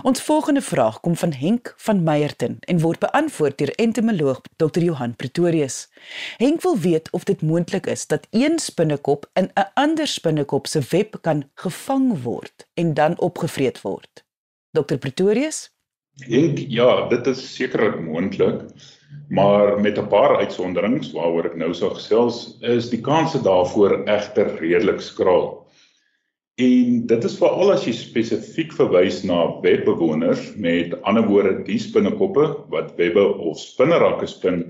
Ons 0.02 0.22
volgende 0.22 0.60
vraag 0.62 1.00
kom 1.00 1.16
van 1.16 1.32
Henk 1.32 1.74
van 1.76 2.02
Meyerton 2.02 2.56
en 2.60 2.80
word 2.80 2.98
beantwoord 2.98 3.58
deur 3.58 3.72
entomoloog 3.74 4.40
Dr. 4.56 4.80
Johan 4.80 5.16
Pretorius. 5.16 5.88
Henk 6.36 6.62
wil 6.62 6.78
weet 6.78 7.10
of 7.10 7.24
dit 7.24 7.42
moontlik 7.42 7.86
is 7.86 8.06
dat 8.06 8.26
een 8.30 8.58
spinnekop 8.58 9.26
in 9.32 9.50
'n 9.54 9.70
ander 9.74 10.06
spinnekop 10.06 10.66
se 10.66 10.80
web 10.90 11.18
kan 11.20 11.50
gevang 11.54 12.22
word 12.22 12.66
en 12.74 12.94
dan 12.94 13.18
opgevreet 13.18 13.80
word. 13.80 14.24
Dr. 14.70 14.96
Pretorius? 14.96 15.70
Henk, 16.12 16.58
ja, 16.58 17.08
dit 17.08 17.26
is 17.26 17.54
sekerlik 17.54 18.00
moontlik, 18.00 18.60
maar 19.28 19.80
met 19.80 19.98
'n 19.98 20.06
paar 20.06 20.36
uitsonderings 20.36 21.12
waaroor 21.12 21.44
ek 21.44 21.56
nou 21.56 21.74
sou 21.74 21.94
gesels, 21.94 22.56
is 22.60 22.90
die 22.90 23.00
kanse 23.00 23.42
daarvoor 23.42 24.04
egter 24.04 24.58
redelik 24.58 25.00
skraal. 25.00 25.67
En 26.58 26.94
dit 27.06 27.24
is 27.24 27.34
veral 27.38 27.68
as 27.70 27.84
jy 27.86 27.92
spesifiek 27.94 28.72
verwys 28.74 29.20
na 29.28 29.44
webbewoners 29.62 30.40
met 30.58 30.96
ander 31.06 31.22
woorde 31.28 31.52
die 31.68 31.76
spinnekoppe 31.78 32.48
wat 32.72 32.96
webbe 32.98 33.22
of 33.46 33.60
spinnerakke 33.62 34.26
spin 34.26 34.64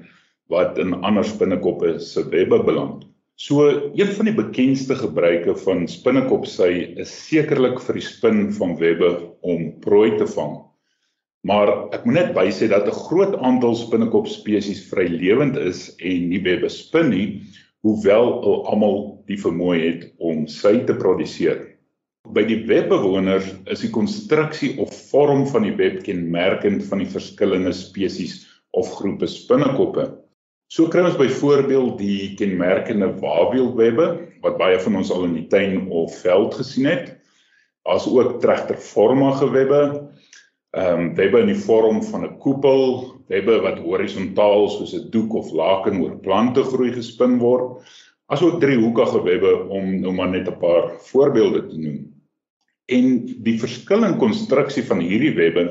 wat 0.52 0.76
in 0.82 0.92
ander 1.00 1.24
spinnekoppe 1.24 1.94
se 2.04 2.26
webbe 2.28 2.58
beland. 2.66 3.06
So 3.40 3.70
een 3.96 4.12
van 4.18 4.28
die 4.28 4.34
bekendste 4.36 4.98
gebruike 5.00 5.54
van 5.62 5.86
spinnekop 5.88 6.44
sy 6.50 6.68
is 7.00 7.14
sekerlik 7.30 7.80
vir 7.86 7.96
die 7.96 8.04
spin 8.04 8.44
van 8.58 8.76
webbe 8.82 9.14
om 9.40 9.70
prooi 9.80 10.10
te 10.20 10.28
vang. 10.34 10.58
Maar 11.48 11.72
ek 11.96 12.04
moet 12.04 12.18
net 12.18 12.36
bysê 12.36 12.68
dat 12.68 12.84
'n 12.84 13.00
groot 13.08 13.38
aantal 13.40 13.78
spinnekop 13.80 14.28
spesies 14.28 14.84
vrylewend 14.92 15.56
is 15.56 15.96
en 16.04 16.28
nie 16.28 16.44
webbe 16.44 16.68
spin 16.68 17.08
nie, 17.16 17.40
hoewel 17.80 18.44
almal 18.68 19.24
die 19.24 19.40
vermoë 19.40 19.80
het 19.80 20.08
om 20.18 20.46
sy 20.46 20.84
te 20.84 20.92
produseer. 20.92 21.77
By 22.36 22.42
die 22.44 22.58
webbewoners 22.68 23.46
is 23.72 23.80
die 23.80 23.88
konstruksie 23.88 24.74
of 24.82 24.92
vorm 25.08 25.46
van 25.48 25.64
die 25.64 25.72
web 25.78 26.02
kenmerkend 26.04 26.82
van 26.90 27.00
die 27.00 27.08
verskillende 27.08 27.72
spesies 27.72 28.42
of 28.76 28.90
groepe 28.98 29.24
spinnekoppe. 29.30 30.04
So 30.68 30.90
kry 30.92 31.06
ons 31.08 31.16
byvoorbeeld 31.16 31.94
die 31.96 32.34
kenmerkende 32.36 33.08
wawielwebbe 33.22 34.08
wat 34.44 34.58
baie 34.60 34.76
van 34.84 34.98
ons 35.00 35.12
al 35.14 35.24
in 35.24 35.38
die 35.38 35.46
tuin 35.48 35.86
of 35.88 36.18
veld 36.20 36.58
gesien 36.58 36.90
het. 36.90 37.14
Daar's 37.88 38.04
ook 38.10 38.36
tregtervormige 38.42 39.48
webbe, 39.54 39.80
ehm 40.76 41.06
um, 41.06 41.08
webbe 41.16 41.40
in 41.46 41.54
die 41.54 41.62
vorm 41.62 42.02
van 42.10 42.26
'n 42.28 42.36
koepel, 42.44 42.84
webbe 43.32 43.56
wat 43.64 43.80
horisontaal 43.80 44.68
soos 44.68 44.92
'n 44.92 45.08
doek 45.16 45.32
of 45.32 45.48
laken 45.52 46.02
oor 46.04 46.20
plante 46.20 46.62
groei 46.62 46.92
gespin 46.92 47.38
word, 47.40 47.80
asook 48.28 48.60
driehoekige 48.60 49.24
webbe 49.24 49.56
om 49.72 50.00
nou 50.00 50.12
maar 50.12 50.28
net 50.28 50.48
'n 50.48 50.60
paar 50.60 50.92
voorbeelde 51.08 51.66
te 51.72 51.78
noem. 51.78 52.17
En 52.88 53.08
die 53.44 53.58
verskil 53.60 54.06
in 54.06 54.16
konstruksie 54.20 54.84
van 54.88 55.02
hierdie 55.04 55.34
webbe 55.36 55.66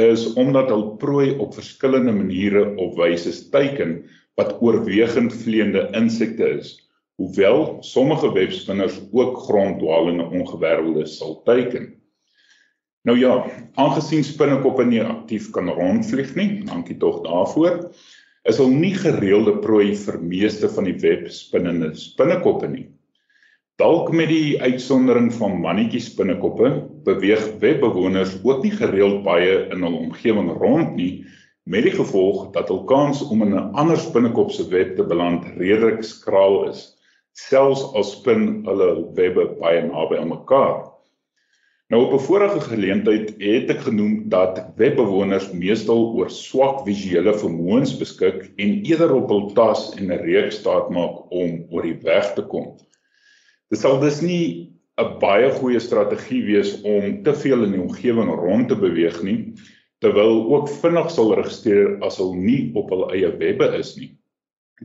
is 0.00 0.26
omdat 0.40 0.68
hul 0.72 0.84
prooi 1.00 1.32
op 1.40 1.54
verskillende 1.56 2.12
maniere 2.12 2.66
of 2.80 2.96
wyse 3.00 3.32
teiken 3.52 4.02
wat 4.40 4.58
oorwegend 4.60 5.32
vleiende 5.42 5.88
insekte 5.96 6.48
is. 6.58 6.76
Hoewel 7.20 7.78
sommige 7.84 8.32
webspinners 8.32 9.00
ook 9.12 9.36
gronddwalende 9.46 10.24
ongewerveldes 10.24 11.18
sal 11.18 11.40
teiken. 11.48 11.92
Nou 13.02 13.18
ja, 13.18 13.34
aangesien 13.74 14.24
spinnekoppe 14.24 14.84
nie 14.86 15.02
aktief 15.02 15.50
kan 15.54 15.68
rondvlieg 15.68 16.34
nie, 16.38 16.62
dankie 16.68 16.96
tog 17.02 17.20
daarvoor, 17.26 17.88
is 18.48 18.58
hulle 18.62 18.78
nie 18.78 18.94
gereelde 18.94 19.56
prooi 19.62 19.92
vir 19.98 20.20
meeste 20.22 20.70
van 20.70 20.86
die 20.86 20.96
webspinnende 21.02 21.92
spinnekoppe 21.98 22.70
nie. 22.70 22.86
Dalk 23.82 24.12
met 24.14 24.28
die 24.30 24.60
uitsondering 24.62 25.32
van 25.34 25.56
mannetjie 25.58 26.00
spinnekoppe 26.00 26.68
beweeg 27.02 27.40
webbewoners 27.58 28.36
ook 28.46 28.60
nie 28.62 28.70
gereeld 28.70 29.24
baie 29.24 29.56
in 29.74 29.82
hul 29.82 29.96
omgewing 29.98 30.52
rond 30.60 30.92
nie 30.94 31.24
met 31.66 31.82
die 31.88 31.94
gevolg 31.96 32.52
dat 32.54 32.68
hul 32.70 32.84
kans 32.86 33.24
om 33.26 33.42
in 33.42 33.56
'n 33.58 33.72
ander 33.82 33.98
spinnekop 33.98 34.52
se 34.54 34.68
web 34.70 34.92
te 34.98 35.06
beland 35.12 35.48
redelik 35.56 36.04
skraal 36.06 36.68
is 36.68 36.84
selfs 37.40 37.82
al 37.82 38.06
spin 38.06 38.44
hulle 38.68 38.86
webbe 39.18 39.48
baie 39.64 39.82
naby 39.88 40.20
aan 40.20 40.30
mekaar. 40.30 40.86
Nou 41.90 42.04
op 42.04 42.14
'n 42.20 42.26
vorige 42.28 42.62
geleentheid 42.68 43.34
het 43.42 43.74
ek 43.76 43.82
genoem 43.88 44.14
dat 44.36 44.62
webbewoners 44.76 45.50
meestal 45.64 46.06
oor 46.14 46.30
swak 46.30 46.86
visuele 46.86 47.34
vermoëns 47.34 47.98
beskik 47.98 48.46
en 48.56 48.78
eerder 48.86 49.18
op 49.18 49.28
hul 49.28 49.44
tas 49.58 49.90
en 49.98 50.06
'n 50.12 50.22
reeks 50.30 50.62
staat 50.62 50.90
maak 50.90 51.32
om 51.32 51.66
oor 51.70 51.82
die 51.82 51.98
weg 52.06 52.32
te 52.38 52.46
kom. 52.46 52.76
Dit 53.72 53.80
sal 53.80 54.02
dus 54.02 54.18
nie 54.20 54.68
'n 55.00 55.14
baie 55.20 55.48
goeie 55.56 55.80
strategie 55.80 56.42
wees 56.44 56.74
om 56.84 57.22
te 57.24 57.32
veel 57.42 57.62
in 57.64 57.70
die 57.72 57.80
omgewing 57.80 58.28
rond 58.28 58.68
te 58.68 58.76
beweeg 58.76 59.22
nie, 59.24 59.54
terwyl 60.04 60.42
ook 60.52 60.68
vinnig 60.82 61.08
sal 61.14 61.32
registreer 61.38 61.94
as 62.04 62.18
hulle 62.20 62.36
nie 62.36 62.72
op 62.76 62.92
hul 62.92 63.06
eie 63.16 63.30
webbe 63.40 63.70
is 63.78 63.94
nie. 63.96 64.10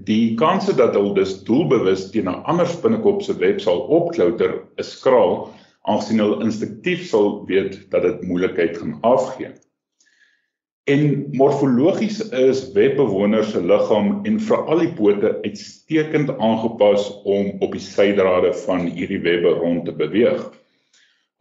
Die 0.08 0.38
kanse 0.40 0.76
dat 0.80 0.96
hulle 0.96 1.12
dus 1.20 1.36
doelbewus 1.44 2.06
teen 2.14 2.32
'n 2.32 2.46
ander 2.54 2.70
spinnekop 2.72 3.22
se 3.28 3.36
web 3.44 3.60
sal 3.60 3.84
opklouter, 4.00 4.56
is 4.80 4.94
skraal, 4.96 5.52
aangesien 5.84 6.24
hulle 6.24 6.40
instinktief 6.48 7.04
sal 7.12 7.44
weet 7.52 7.92
dat 7.92 8.08
dit 8.08 8.24
moeilikheid 8.24 8.78
gaan 8.78 9.00
afgee. 9.02 9.52
En 10.88 11.28
morfologies 11.36 12.22
is 12.32 12.62
webbewoners 12.72 13.50
se 13.52 13.60
liggaam 13.60 14.22
en 14.30 14.38
veral 14.40 14.80
die 14.86 14.94
pote 14.96 15.34
uitstekend 15.44 16.30
aangepas 16.38 17.10
om 17.28 17.50
op 17.66 17.74
die 17.76 17.84
sydrade 17.84 18.54
van 18.62 18.86
hierdie 18.96 19.20
webbe 19.26 19.52
rond 19.58 19.84
te 19.84 19.92
beweeg. 19.92 20.46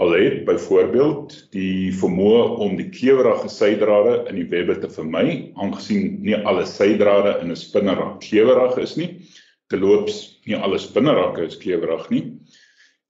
Hulle 0.03 0.19
het 0.25 0.43
byvoorbeeld 0.49 1.37
die 1.55 1.95
vermoë 1.95 2.43
om 2.67 2.75
die 2.81 2.88
klewerige 2.91 3.53
sydrade 3.55 4.17
in 4.33 4.41
die 4.41 4.49
webbe 4.50 4.81
te 4.83 4.91
vermy, 4.91 5.53
aangesien 5.55 6.19
nie 6.26 6.43
alle 6.43 6.67
sydrade 6.67 7.38
in 7.38 7.55
'n 7.55 7.62
spinnerak 7.62 8.19
klewerig 8.26 8.83
is 8.83 8.97
nie. 8.99 9.11
Terloops, 9.71 10.41
nie 10.50 10.59
alle 10.59 10.83
spinnerakke 10.83 11.47
is 11.47 11.62
klewerig 11.62 12.11
nie 12.11 12.25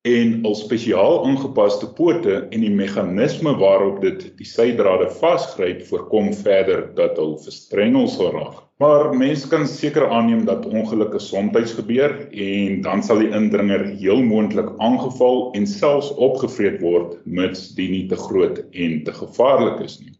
en 0.06 0.44
al 0.46 0.54
spesiaal 0.54 1.24
aangepaste 1.26 1.88
pote 1.98 2.36
en 2.54 2.62
die 2.62 2.70
meganisme 2.70 3.56
waarop 3.58 3.98
dit 4.04 4.20
die 4.38 4.46
sydrade 4.46 5.08
vasgryp 5.18 5.80
voorkom 5.88 6.30
verder 6.44 6.84
dat 6.98 7.18
hulle 7.18 7.40
verstrengel 7.42 8.06
sal 8.12 8.30
raak. 8.36 8.60
Maar 8.78 9.08
mense 9.16 9.48
kan 9.48 9.64
seker 9.66 10.06
aanneem 10.12 10.44
dat 10.46 10.66
ongelukke 10.68 11.18
soms 11.18 11.72
gebeur 11.78 12.14
en 12.28 12.82
dan 12.84 13.02
sal 13.02 13.24
die 13.24 13.32
indringer 13.34 13.86
heel 13.96 14.22
moontlik 14.22 14.68
aangeval 14.84 15.50
en 15.58 15.66
selfs 15.66 16.12
opgevreet 16.12 16.78
word 16.84 17.16
mits 17.24 17.72
die 17.74 17.88
nie 17.90 18.04
te 18.12 18.20
groot 18.20 18.62
en 18.62 19.02
te 19.08 19.16
gevaarlik 19.16 19.82
is 19.88 19.98
nie. 20.04 20.14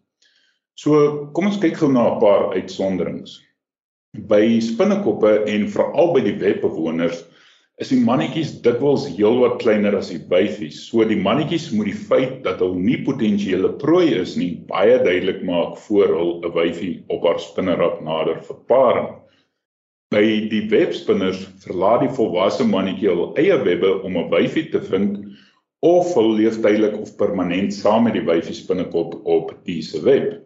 So 0.75 1.31
kom 1.37 1.52
ons 1.52 1.61
kyk 1.62 1.78
gou 1.78 1.93
na 1.93 2.09
'n 2.14 2.21
paar 2.21 2.50
uitsonderings. 2.57 3.38
By 4.16 4.59
spinnekoppe 4.61 5.45
en 5.47 5.69
veral 5.69 6.12
by 6.12 6.21
die 6.25 6.38
webbewoners 6.40 7.23
is 7.76 7.90
die 7.92 7.99
mannetjies 8.00 8.54
dikwels 8.64 9.04
heelwat 9.18 9.59
kleiner 9.61 9.99
as 9.99 10.09
die 10.09 10.23
wyfies. 10.30 10.78
So 10.88 11.04
die 11.04 11.18
mannetjies 11.21 11.68
moet 11.76 11.90
die 11.90 11.99
feit 12.09 12.38
dat 12.47 12.62
hulle 12.64 12.80
nie 12.80 13.02
potensiële 13.04 13.75
prooi 13.83 14.14
is 14.16 14.33
nie 14.40 14.54
baie 14.71 14.97
duidelik 15.04 15.42
maak 15.45 15.76
voor 15.85 16.14
hul 16.16 16.33
'n 16.40 16.54
wyfie 16.56 16.95
op 17.12 17.26
haar 17.28 17.40
spinnerak 17.40 18.00
nader 18.00 18.40
vir 18.49 18.62
paring. 18.73 19.11
By 20.11 20.25
die 20.49 20.64
webspinners 20.73 21.45
verlaat 21.66 22.06
die 22.06 22.14
volwasse 22.16 22.64
mannetjie 22.64 23.12
hul 23.12 23.35
eie 23.37 23.61
webbe 23.68 23.92
om 24.02 24.16
'n 24.16 24.30
wyfie 24.33 24.71
te 24.73 24.80
vind 24.80 25.21
of 25.83 26.14
hul 26.14 26.33
leef 26.33 26.56
tydelik 26.62 26.97
of 26.97 27.16
permanent 27.16 27.75
saam 27.75 28.04
met 28.04 28.14
die 28.14 28.25
wyfie 28.25 28.56
spinnekop 28.56 29.21
op 29.25 29.52
diese 29.64 30.00
web. 30.00 30.45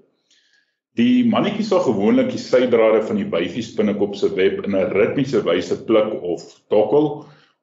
Die 1.00 1.24
mannetjie 1.24 1.64
sal 1.64 1.80
gewoonlik 1.86 2.32
die 2.34 2.40
sydrade 2.42 2.98
van 3.08 3.16
die 3.16 3.28
wyfie 3.32 3.62
spinnekop 3.64 4.16
se 4.18 4.28
web 4.36 4.58
in 4.66 4.74
'n 4.76 4.90
ritmiese 4.92 5.40
wyse 5.46 5.76
pluk 5.88 6.10
of 6.32 6.42
tokkel 6.68 7.06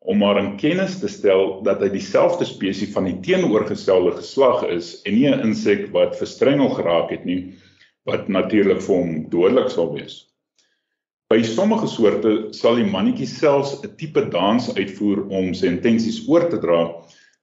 om 0.09 0.17
maar 0.23 0.39
in 0.41 0.55
kennis 0.57 0.95
te 1.01 1.09
stel 1.11 1.61
dat 1.67 1.83
hy 1.83 1.89
dieselfde 1.93 2.47
spesies 2.49 2.93
van 2.95 3.05
die 3.09 3.17
teenoorgestelde 3.27 4.15
geslag 4.15 4.63
is 4.77 4.89
en 5.05 5.13
nie 5.19 5.27
'n 5.29 5.43
insek 5.49 5.85
wat 5.97 6.17
verstrengel 6.17 6.71
geraak 6.79 7.11
het 7.13 7.25
nie 7.25 7.53
wat 8.09 8.27
natuurlik 8.27 8.81
vir 8.81 8.95
hom 8.95 9.13
dodelik 9.29 9.69
sal 9.69 9.93
wees. 9.93 10.15
By 11.29 11.43
sommige 11.43 11.87
soorte 11.87 12.33
sal 12.53 12.75
die 12.81 12.89
mannetjie 12.89 13.27
selfs 13.27 13.75
'n 13.83 13.95
tipe 13.97 14.25
dans 14.31 14.73
uitvoer 14.73 15.27
om 15.29 15.53
sy 15.53 15.67
intensies 15.67 16.23
oor 16.27 16.49
te 16.49 16.57
dra 16.57 16.81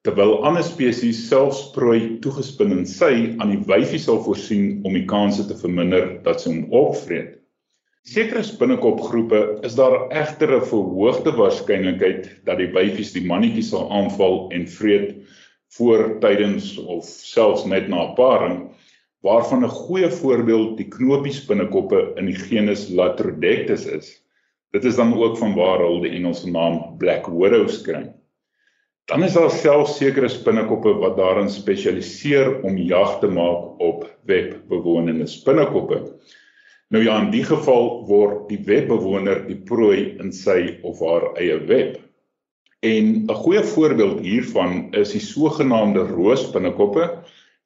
terwyl 0.04 0.42
ander 0.44 0.64
spesies 0.64 1.22
selfs 1.30 1.62
prooi 1.72 2.18
toegespin 2.24 2.74
in 2.76 2.84
sy 2.88 3.12
aan 3.40 3.54
die 3.54 3.62
wyfie 3.70 4.00
sal 4.02 4.18
voorsien 4.26 4.82
om 4.84 4.92
die 4.92 5.06
kanse 5.08 5.46
te 5.48 5.56
verminder 5.56 6.10
dat 6.26 6.42
sy 6.42 6.50
hom 6.50 6.66
opvreet. 6.76 7.38
Sekere 8.04 8.42
spinnekopgroepe 8.44 9.38
is 9.64 9.78
daar 9.78 9.94
egter 10.12 10.50
'n 10.58 10.66
verhoogde 10.68 11.32
waarskynlikheid 11.38 12.28
dat 12.44 12.58
die 12.60 12.68
wyfies 12.74 13.14
die 13.14 13.24
mannetjies 13.24 13.70
sal 13.72 13.88
aanval 13.88 14.50
en 14.52 14.66
vreet 14.68 15.14
voor 15.78 16.20
tydens 16.20 16.76
of 16.78 17.04
selfs 17.04 17.64
net 17.64 17.88
na 17.88 18.12
paring 18.18 18.58
waarvan 19.24 19.64
'n 19.64 19.76
goeie 19.78 20.10
voorbeeld 20.10 20.76
die 20.76 20.88
knopiespinnekoppe 20.88 22.12
in 22.20 22.26
die 22.26 22.36
genus 22.36 22.90
Latrodectus 22.90 23.86
is. 23.86 24.12
Dit 24.72 24.84
is 24.84 24.96
dan 24.96 25.14
ook 25.16 25.38
vanwaar 25.38 25.78
hulle 25.78 26.02
die 26.02 26.12
Engelse 26.18 26.50
naam 26.50 26.98
Black 26.98 27.26
Widows 27.26 27.80
kry. 27.82 28.12
Dan 29.04 29.22
is 29.22 29.34
daar 29.36 29.50
self 29.52 29.88
sekere 29.92 30.28
spinnekoppe 30.32 30.94
wat 30.96 31.18
daarin 31.18 31.50
spesialiseer 31.52 32.62
om 32.64 32.78
jag 32.80 33.18
te 33.20 33.28
maak 33.28 33.80
op 33.84 34.06
webbewonende 34.24 35.26
spinnekoppe. 35.28 35.98
Nou 36.88 37.04
ja, 37.04 37.18
in 37.20 37.28
die 37.34 37.44
geval 37.44 38.06
word 38.08 38.48
die 38.48 38.62
webbewoner 38.64 39.42
die 39.44 39.58
prooi 39.68 40.14
in 40.22 40.32
sy 40.32 40.78
of 40.88 41.02
haar 41.04 41.26
eie 41.36 41.58
web. 41.68 41.98
En 42.80 43.28
'n 43.28 43.40
goeie 43.44 43.62
voorbeeld 43.74 44.24
hiervan 44.24 44.88
is 44.96 45.12
die 45.12 45.20
sogenaamde 45.20 46.06
roosspinnekoppe, 46.08 47.10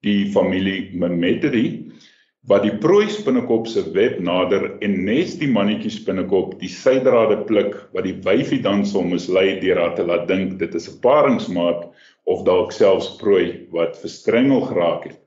die 0.02 0.30
familie 0.34 0.90
Mimetidae 0.94 1.92
wat 2.48 2.62
die 2.64 2.72
prooi 2.80 3.10
spinnekop 3.12 3.66
se 3.68 3.82
web 3.92 4.20
nader 4.24 4.70
en 4.84 4.94
nes 5.04 5.34
die 5.36 5.50
mannetjie 5.52 5.90
spinnekop 5.92 6.54
die 6.62 6.70
sydrade 6.72 7.42
pluk 7.48 7.74
wat 7.92 8.06
die 8.08 8.16
wyfie 8.24 8.62
dan 8.64 8.86
sou 8.88 9.02
mislei 9.04 9.58
deur 9.60 9.80
haar 9.82 9.96
te 9.98 10.06
laat 10.08 10.24
dink 10.30 10.56
dit 10.62 10.74
is 10.74 10.88
'n 10.88 11.00
paringsmaat 11.04 11.82
of 12.24 12.44
dalk 12.44 12.72
selfs 12.72 13.16
prooi 13.20 13.66
wat 13.72 14.00
verstrengel 14.00 14.60
geraak 14.60 15.04
het. 15.08 15.18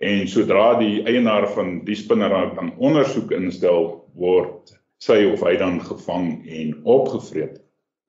En 0.00 0.28
sodra 0.28 0.78
die 0.78 1.02
eienaar 1.06 1.48
van 1.54 1.84
die 1.84 1.94
spinnerak 1.94 2.54
dan 2.54 2.72
ondersoek 2.78 3.32
instel 3.32 4.06
word 4.14 4.72
sy 4.98 5.24
of 5.32 5.42
hy 5.46 5.56
dan 5.56 5.80
gevang 5.80 6.46
en 6.46 6.74
opgevreet. 6.84 7.60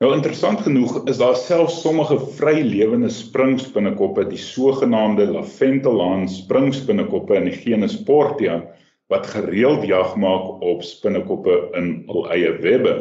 Nou 0.01 0.15
interessant 0.15 0.63
genoeg 0.65 0.95
is 1.11 1.19
daar 1.21 1.35
selfs 1.37 1.75
sommige 1.83 2.15
vrylewende 2.39 3.09
springspinnekoppe, 3.13 4.23
die 4.31 4.39
sogenaamde 4.41 5.27
Laventelaan 5.29 6.23
springspinnekoppe 6.25 7.37
in 7.37 7.45
die 7.45 7.53
genus 7.53 7.99
Portia 8.07 8.55
wat 9.13 9.29
gereeld 9.29 9.85
jag 9.85 10.15
maak 10.17 10.63
op 10.65 10.81
spinnekoppe 10.87 11.53
in 11.77 11.91
hul 12.09 12.25
eie 12.33 12.49
webbe. 12.63 12.95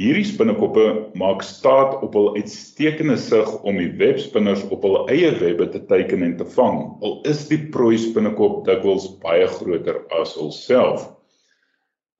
Hierdie 0.00 0.26
spinnekoppe 0.26 0.88
maak 1.22 1.46
staat 1.46 1.94
op 2.02 2.18
hul 2.18 2.32
uitstekende 2.34 3.14
sig 3.20 3.54
om 3.62 3.78
die 3.78 3.92
webspinners 4.02 4.66
op 4.74 4.82
hul 4.82 5.04
eie 5.06 5.30
webbe 5.38 5.70
te 5.70 5.86
teiken 5.86 6.26
en 6.26 6.34
te 6.40 6.48
vang. 6.58 6.82
Al 7.06 7.20
is 7.30 7.46
die 7.52 7.62
prooi 7.70 7.94
spinnekop 8.08 8.64
dikwels 8.66 9.06
baie 9.22 9.46
groter 9.54 10.02
as 10.18 10.34
hulself. 10.34 11.12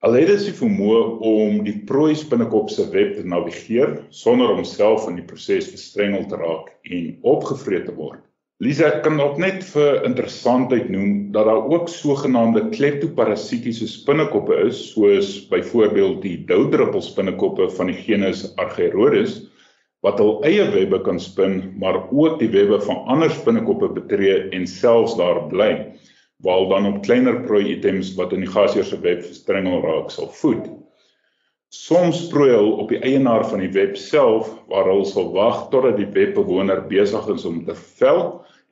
Al 0.03 0.17
het 0.19 0.27
dit 0.27 0.41
die 0.49 0.55
vermoë 0.57 1.01
om 1.23 1.61
die 1.63 1.77
prooi 1.87 2.11
spinnekop 2.19 2.67
se 2.73 2.83
web 2.91 3.13
te 3.15 3.21
navigeer 3.23 3.93
sonder 4.11 4.49
om 4.51 4.65
self 4.67 5.05
in 5.07 5.15
die 5.15 5.23
proses 5.29 5.69
verstrengel 5.71 6.25
te 6.27 6.39
raak 6.41 6.73
en 6.91 7.05
opgevreet 7.31 7.85
te 7.87 7.95
word. 7.95 8.19
Lisa 8.59 8.89
kan 9.05 9.21
ook 9.23 9.39
net 9.39 9.63
vir 9.69 10.03
interessantheid 10.03 10.91
noem 10.91 11.31
dat 11.35 11.47
daar 11.47 11.71
ook 11.71 11.87
sogenaamde 11.87 12.65
kleptoparasitiese 12.75 13.87
spinnekoppe 13.87 14.59
is, 14.67 14.81
soos 14.91 15.31
byvoorbeeld 15.47 16.19
die 16.27 16.35
doudruppel 16.51 17.03
spinnekoppe 17.03 17.69
van 17.79 17.91
die 17.93 17.99
genus 18.03 18.49
Argyrodes 18.59 19.39
wat 20.03 20.19
hul 20.19 20.41
eie 20.43 20.67
webbe 20.73 20.99
kan 21.07 21.15
spin, 21.15 21.61
maar 21.79 22.01
ook 22.11 22.41
die 22.43 22.51
webbe 22.51 22.81
van 22.83 23.05
ander 23.07 23.31
spinnekoppe 23.31 23.87
betree 23.95 24.49
en 24.51 24.67
selfs 24.67 25.15
daar 25.15 25.45
bly 25.47 25.77
waar 26.43 26.67
dan 26.69 26.85
op 26.85 27.01
kleiner 27.01 27.41
prooi 27.47 27.65
items 27.71 28.13
wat 28.19 28.33
in 28.35 28.43
die 28.43 28.51
gasheer 28.51 28.83
se 28.83 28.99
web 28.99 29.21
verstrengel 29.23 29.81
raak 29.81 30.11
sal 30.11 30.27
voed. 30.41 30.65
Soms 31.73 32.27
prooi 32.29 32.51
hulle 32.51 32.73
op 32.83 32.91
die 32.91 32.99
eienaar 32.99 33.45
van 33.47 33.63
die 33.63 33.71
web 33.71 33.95
self 33.97 34.49
waar 34.67 34.89
hulle 34.91 35.07
sal 35.07 35.31
wag 35.33 35.69
totdat 35.71 35.97
die 35.97 36.09
webbewoner 36.11 36.83
besig 36.89 37.29
is 37.31 37.47
om 37.49 37.63
te 37.65 37.75
vel 37.99 38.25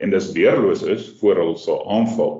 en 0.04 0.12
dis 0.12 0.32
weerloos 0.36 0.84
is 0.84 1.08
voor 1.20 1.40
hulle 1.40 1.56
sal 1.58 1.80
aanval. 1.96 2.34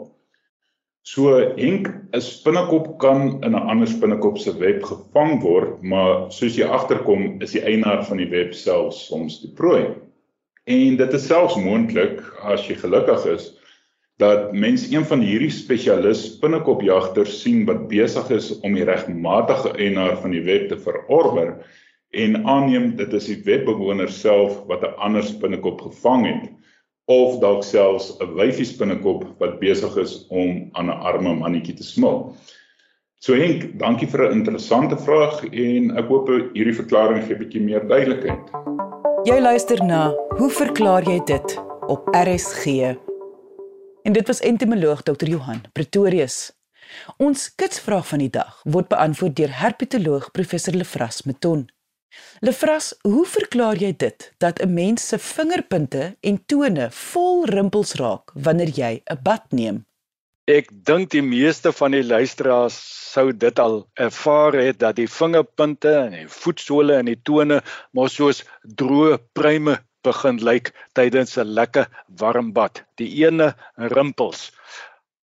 So 1.02 1.40
ink 1.56 1.88
'n 1.88 2.20
spinnekop 2.20 2.98
kan 2.98 3.40
in 3.42 3.56
'n 3.56 3.66
ander 3.72 3.88
spinnekop 3.88 4.38
se 4.38 4.52
web 4.58 4.84
gevang 4.84 5.40
word, 5.42 5.82
maar 5.82 6.30
soos 6.30 6.56
jy 6.56 6.68
agterkom 6.68 7.40
is 7.42 7.56
die 7.56 7.64
eienaar 7.64 8.04
van 8.04 8.20
die 8.20 8.28
web 8.30 8.54
self 8.54 8.94
soms 8.94 9.40
die 9.40 9.50
prooi. 9.50 9.96
En 10.66 10.96
dit 10.96 11.12
is 11.12 11.26
selfs 11.26 11.56
moontlik 11.56 12.20
as 12.42 12.68
jy 12.68 12.76
gelukkig 12.76 13.26
is 13.34 13.50
dat 14.20 14.52
mens 14.52 14.90
een 14.90 15.04
van 15.04 15.20
hierdie 15.20 15.50
spesialis 15.50 16.24
spinnekopjagters 16.34 17.40
sien 17.42 17.64
wat 17.66 17.88
besig 17.88 18.30
is 18.30 18.52
om 18.60 18.74
die 18.74 18.84
regmatige 18.84 19.72
eienaar 19.78 20.18
van 20.20 20.30
die 20.30 20.44
web 20.44 20.68
te 20.68 20.78
verorber 20.78 21.56
en 22.12 22.44
aanneem 22.44 22.96
dit 22.96 23.12
is 23.12 23.26
die 23.30 23.40
webbewoner 23.44 24.10
self 24.12 24.58
wat 24.68 24.82
'n 24.84 24.96
ander 24.98 25.22
spinnekop 25.22 25.80
gevang 25.80 26.26
het 26.26 26.50
of 27.06 27.40
dalk 27.40 27.64
selfs 27.64 28.12
'n 28.20 28.34
wyfie 28.34 28.64
spinnekop 28.64 29.24
wat 29.38 29.60
besig 29.60 29.96
is 29.96 30.26
om 30.28 30.68
aan 30.72 30.86
'n 30.86 31.00
arme 31.10 31.34
mannetjie 31.34 31.74
te 31.74 31.82
smil. 31.82 32.36
So 33.18 33.34
Henk, 33.34 33.78
dankie 33.78 34.08
vir 34.08 34.28
'n 34.28 34.32
interessante 34.32 34.96
vraag 34.96 35.44
en 35.44 35.96
ek 35.96 36.06
hoop 36.08 36.28
hierdie 36.28 36.74
verklaring 36.74 37.24
gee 37.24 37.34
'n 37.34 37.38
bietjie 37.38 37.62
meer 37.62 37.88
duidelikheid. 37.88 38.50
Jy 39.24 39.40
luister 39.40 39.84
na, 39.84 40.14
hoe 40.38 40.50
verklaar 40.50 41.02
jy 41.02 41.20
dit 41.24 41.58
op 41.86 42.08
RSG? 42.12 43.11
En 44.02 44.12
dit 44.12 44.26
was 44.26 44.40
entomoloog 44.40 45.02
Dr. 45.02 45.28
Johan 45.28 45.60
Pretorius. 45.72 46.50
Ons 47.16 47.54
kitsvraag 47.54 48.08
van 48.08 48.18
die 48.24 48.30
dag 48.30 48.58
word 48.64 48.88
beantwoord 48.90 49.36
deur 49.38 49.52
herpetoloog 49.60 50.30
professor 50.34 50.74
Lefras 50.74 51.22
Meton. 51.22 51.68
Lefras, 52.44 52.90
hoe 53.06 53.22
verklaar 53.26 53.78
jy 53.78 53.92
dit 53.96 54.26
dat 54.42 54.58
'n 54.60 54.74
mens 54.74 55.06
se 55.08 55.18
vingerpunte 55.18 56.16
en 56.20 56.44
tone 56.46 56.90
vol 56.90 57.44
rimpels 57.44 57.94
raak 57.94 58.34
wanneer 58.34 58.68
jy 58.68 59.02
'n 59.06 59.22
bad 59.22 59.44
neem? 59.52 59.84
Ek 60.44 60.66
dink 60.72 61.10
die 61.10 61.22
meeste 61.22 61.72
van 61.72 61.90
die 61.90 62.04
luisteraars 62.04 62.76
sou 63.12 63.32
dit 63.36 63.58
al 63.58 63.86
ervaar 63.94 64.52
het 64.52 64.78
dat 64.78 64.96
die 64.96 65.08
vingerpunte 65.08 65.92
en 65.94 66.10
die 66.10 66.28
voetsole 66.28 66.94
en 66.98 67.06
die 67.06 67.22
tone 67.22 67.62
mos 67.92 68.14
soos 68.14 68.44
droë 68.62 69.18
pruime 69.32 69.78
begin 70.06 70.40
lyk 70.42 70.72
tydens 70.98 71.36
'n 71.38 71.54
lekker 71.58 71.86
warm 72.20 72.52
bad. 72.52 72.82
Die 72.96 73.24
ene 73.24 73.54
rimpels. 73.76 74.50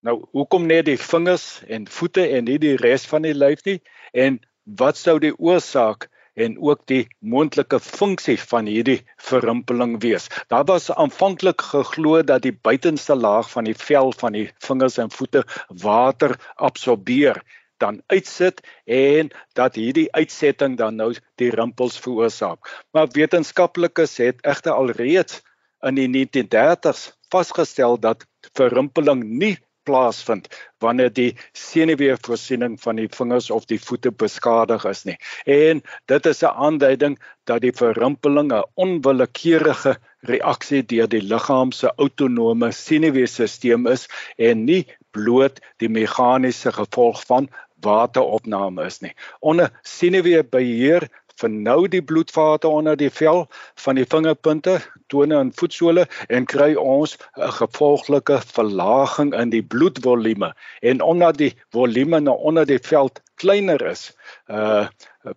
Nou, 0.05 0.21
hoekom 0.31 0.67
net 0.67 0.85
die 0.85 0.97
vingers 0.97 1.63
en 1.67 1.87
voete 1.87 2.27
en 2.37 2.45
nie 2.45 2.59
die 2.61 2.75
res 2.77 3.05
van 3.05 3.25
die 3.25 3.33
lyf 3.33 3.65
nie? 3.65 3.81
En 4.13 4.39
wat 4.79 4.97
sou 4.97 5.17
die 5.19 5.33
oorsaak 5.39 6.09
en 6.37 6.57
ook 6.61 6.85
die 6.85 7.07
moontlike 7.19 7.79
funksie 7.79 8.37
van 8.39 8.69
hierdie 8.69 8.99
verrimpeling 9.17 9.97
wees? 10.01 10.29
Daar 10.53 10.65
was 10.69 10.91
aanvanklik 10.91 11.61
geglo 11.61 12.21
dat 12.21 12.45
die 12.45 12.53
buitenste 12.53 13.15
laag 13.15 13.49
van 13.51 13.65
die 13.65 13.75
vel 13.75 14.13
van 14.21 14.37
die 14.37 14.49
vingers 14.67 14.97
en 14.97 15.11
voete 15.11 15.43
water 15.83 16.37
absorbeer 16.55 17.41
dan 17.77 18.01
uitsit 18.07 18.61
en 18.85 19.29
dat 19.53 19.75
hierdie 19.75 20.07
uitsetting 20.11 20.77
dan 20.77 20.95
nou 20.95 21.13
die 21.35 21.49
rimpels 21.49 21.99
veroorsaak. 21.99 22.85
Maar 22.91 23.07
wetenskaplikes 23.11 24.17
het 24.17 24.41
egter 24.41 24.71
alreeds 24.71 25.41
in 25.85 25.95
die 25.95 26.09
1930s 26.09 27.11
vasgestel 27.29 27.99
dat 27.99 28.25
verrimpeling 28.57 29.23
nie 29.23 29.57
plaasvind 29.87 30.47
wanneer 30.83 31.11
die 31.13 31.31
senuweevoorsiening 31.57 32.75
van 32.83 32.99
die 32.99 33.07
vingers 33.13 33.49
of 33.53 33.65
die 33.71 33.79
voete 33.81 34.11
beskadig 34.11 34.85
is 34.89 35.05
nie. 35.07 35.15
En 35.45 35.81
dit 36.11 36.29
is 36.31 36.43
'n 36.43 36.57
aanduiding 36.67 37.17
dat 37.45 37.61
die 37.61 37.71
verrimpeling 37.71 38.51
'n 38.51 38.67
onwillekeurige 38.75 39.97
reaksie 40.31 40.83
deur 40.83 41.07
die 41.07 41.21
liggaam 41.21 41.71
se 41.71 41.91
autonome 41.97 42.71
senuweestelsel 42.71 43.87
is 43.95 44.07
en 44.37 44.65
nie 44.65 44.83
bloot 45.11 45.59
die 45.77 45.89
meganiese 45.89 46.71
gevolg 46.71 47.23
van 47.25 47.49
wateropname 47.81 48.85
is 48.85 48.99
nie. 48.99 49.13
Onder 49.39 49.71
senuweebeheer 49.81 51.09
vernou 51.37 51.87
die 51.87 52.01
bloedvate 52.01 52.67
onder 52.67 52.97
die 52.97 53.11
vel 53.13 53.45
van 53.83 53.99
die 53.99 54.05
vingerpunte, 54.09 54.77
tone 55.11 55.37
en 55.37 55.51
voetsole 55.59 56.07
en 56.33 56.47
kry 56.49 56.73
ons 56.73 57.17
'n 57.37 57.51
gevolglike 57.59 58.39
verlaging 58.55 59.33
in 59.33 59.49
die 59.53 59.63
bloedvolume 59.63 60.53
en 60.81 61.01
omdat 61.01 61.37
die 61.37 61.53
volume 61.69 62.19
nou 62.19 62.37
onder 62.37 62.65
die 62.65 62.79
vel 62.79 63.11
kleiner 63.35 63.81
is, 63.85 64.11
uh 64.49 64.87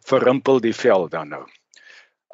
verrimpel 0.07 0.61
die 0.61 0.75
vel 0.75 1.09
dan 1.09 1.29
nou. 1.29 1.45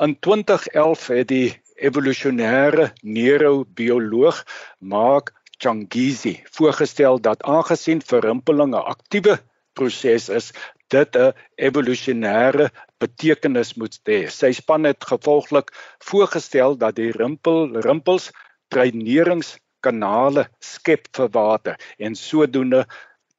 In 0.04 0.18
2011 0.20 1.06
het 1.06 1.28
die 1.28 1.56
evolusionêre 1.76 2.92
neurobioloog 3.02 4.44
Mark 4.78 5.32
Changizi 5.58 6.42
voorgestel 6.50 7.20
dat 7.20 7.42
aangesien 7.42 8.02
verrimpeling 8.02 8.74
'n 8.74 8.84
aktiewe 8.94 9.38
proses 9.78 10.28
is, 10.28 10.52
dit 10.94 11.16
'n 11.16 11.32
evolusionêre 11.68 12.70
betekenis 13.02 13.74
moet 13.76 13.98
hê. 14.08 14.20
Sy 14.30 14.52
span 14.52 14.84
het 14.84 15.04
gevolglik 15.04 15.72
voorgestel 16.00 16.78
dat 16.78 16.96
die 16.96 17.12
rimpel 17.12 17.80
rimpels 17.86 18.30
dreineringskanale 18.74 20.48
skep 20.60 21.08
vir 21.16 21.28
water 21.32 21.76
en 21.98 22.14
sodoende 22.14 22.86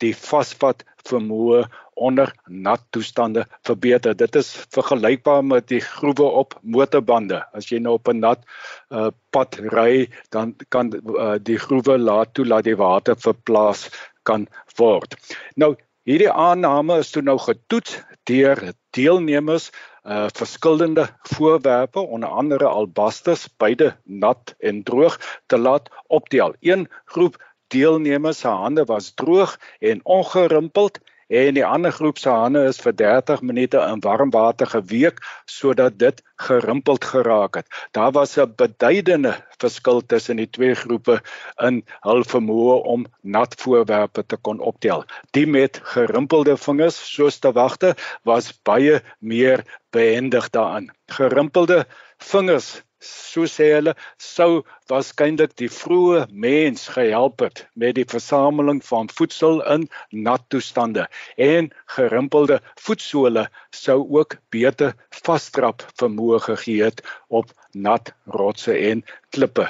die 0.03 0.13
vasvat 0.13 0.83
vermoë 1.07 1.63
onder 1.97 2.29
nat 2.47 2.83
toestande 2.93 3.47
verbeter. 3.65 4.13
Dit 4.13 4.35
is 4.35 4.51
vergelykbaar 4.75 5.41
met 5.45 5.67
die 5.71 5.81
groewe 5.81 6.27
op 6.41 6.53
motorbande. 6.61 7.41
As 7.57 7.71
jy 7.71 7.79
nou 7.81 7.95
op 7.97 8.07
'n 8.07 8.19
nat 8.19 8.45
uh, 8.91 9.09
pad 9.31 9.57
ry, 9.73 10.09
dan 10.29 10.55
kan 10.69 10.93
uh, 10.93 11.35
die 11.41 11.57
groewe 11.57 11.97
laat 11.97 12.33
toe 12.33 12.45
laat 12.45 12.63
die 12.69 12.77
water 12.77 13.15
verplaas 13.15 13.89
kan 14.23 14.47
word. 14.77 15.15
Nou 15.55 15.75
Hierdie 16.07 16.31
aanname 16.31 17.01
is 17.03 17.09
toe 17.11 17.19
nou 17.27 17.33
getoets 17.43 17.97
deur 18.29 18.61
deelnemers 18.95 19.65
uh 20.07 20.29
verskillende 20.39 21.03
voorwerpe 21.33 21.99
onder 21.99 22.29
andere 22.29 22.69
albasters 22.69 23.43
beide 23.59 23.89
nat 24.21 24.53
en 24.69 24.79
droog 24.87 25.17
te 25.51 25.59
laat 25.59 25.89
optel. 26.07 26.55
Een 26.63 26.87
groep 27.11 27.35
deelnemers 27.75 28.39
se 28.39 28.47
hande 28.47 28.85
was 28.87 29.11
droog 29.19 29.57
en 29.79 29.99
ongerimpeld 30.03 31.01
en 31.27 31.57
die 31.57 31.65
ander 31.65 31.91
groep 31.91 32.17
se 32.17 32.29
hande 32.29 32.63
is 32.69 32.79
vir 32.83 32.95
30 32.95 33.41
minute 33.41 33.79
in 33.79 34.01
warm 34.03 34.31
water 34.31 34.67
geweek 34.71 35.19
sodat 35.45 35.97
dit 35.99 36.21
gerimpeld 36.47 37.05
geraak 37.05 37.59
het. 37.59 37.67
Daar 37.91 38.11
was 38.11 38.37
'n 38.37 38.53
beduidende 38.55 39.35
verskil 39.59 40.01
tussen 40.05 40.37
die 40.37 40.49
twee 40.49 40.75
groepe 40.75 41.21
in 41.61 41.83
hul 42.01 42.23
vermoë 42.23 42.81
om 42.83 43.05
nat 43.21 43.55
voorwerpe 43.59 44.25
te 44.25 44.37
kon 44.37 44.59
optel. 44.59 45.03
Die 45.31 45.47
met 45.47 45.79
gerimpelde 45.83 46.57
vingers 46.57 47.13
soos 47.13 47.39
te 47.39 47.51
wagte 47.51 47.95
was 48.23 48.53
baie 48.63 49.01
meer 49.19 49.63
behendig 49.91 50.49
daarin. 50.49 50.91
Gerimpelde 51.07 51.85
vingers 52.17 52.86
so 52.99 53.45
sê 53.53 53.67
hulle 53.75 53.93
sou 54.27 54.63
waarskynlik 54.91 55.55
die 55.61 55.69
vroeë 55.77 56.25
mens 56.45 56.87
gehelp 56.95 57.43
het 57.45 57.63
met 57.83 57.95
die 57.99 58.07
versameling 58.13 58.81
van 58.89 59.09
voedsel 59.19 59.61
in 59.75 59.87
nat 60.27 60.45
toestande 60.53 61.07
en 61.49 61.71
gerimpelde 61.95 62.59
voetsole 62.87 63.47
sou 63.81 63.99
ook 64.19 64.37
beter 64.57 64.95
vasdrap 65.23 65.85
vermoë 66.01 66.39
gegee 66.51 66.85
het 66.89 67.03
op 67.41 67.51
nat 67.87 68.13
rotse 68.39 68.77
en 68.91 69.03
klippe. 69.29 69.67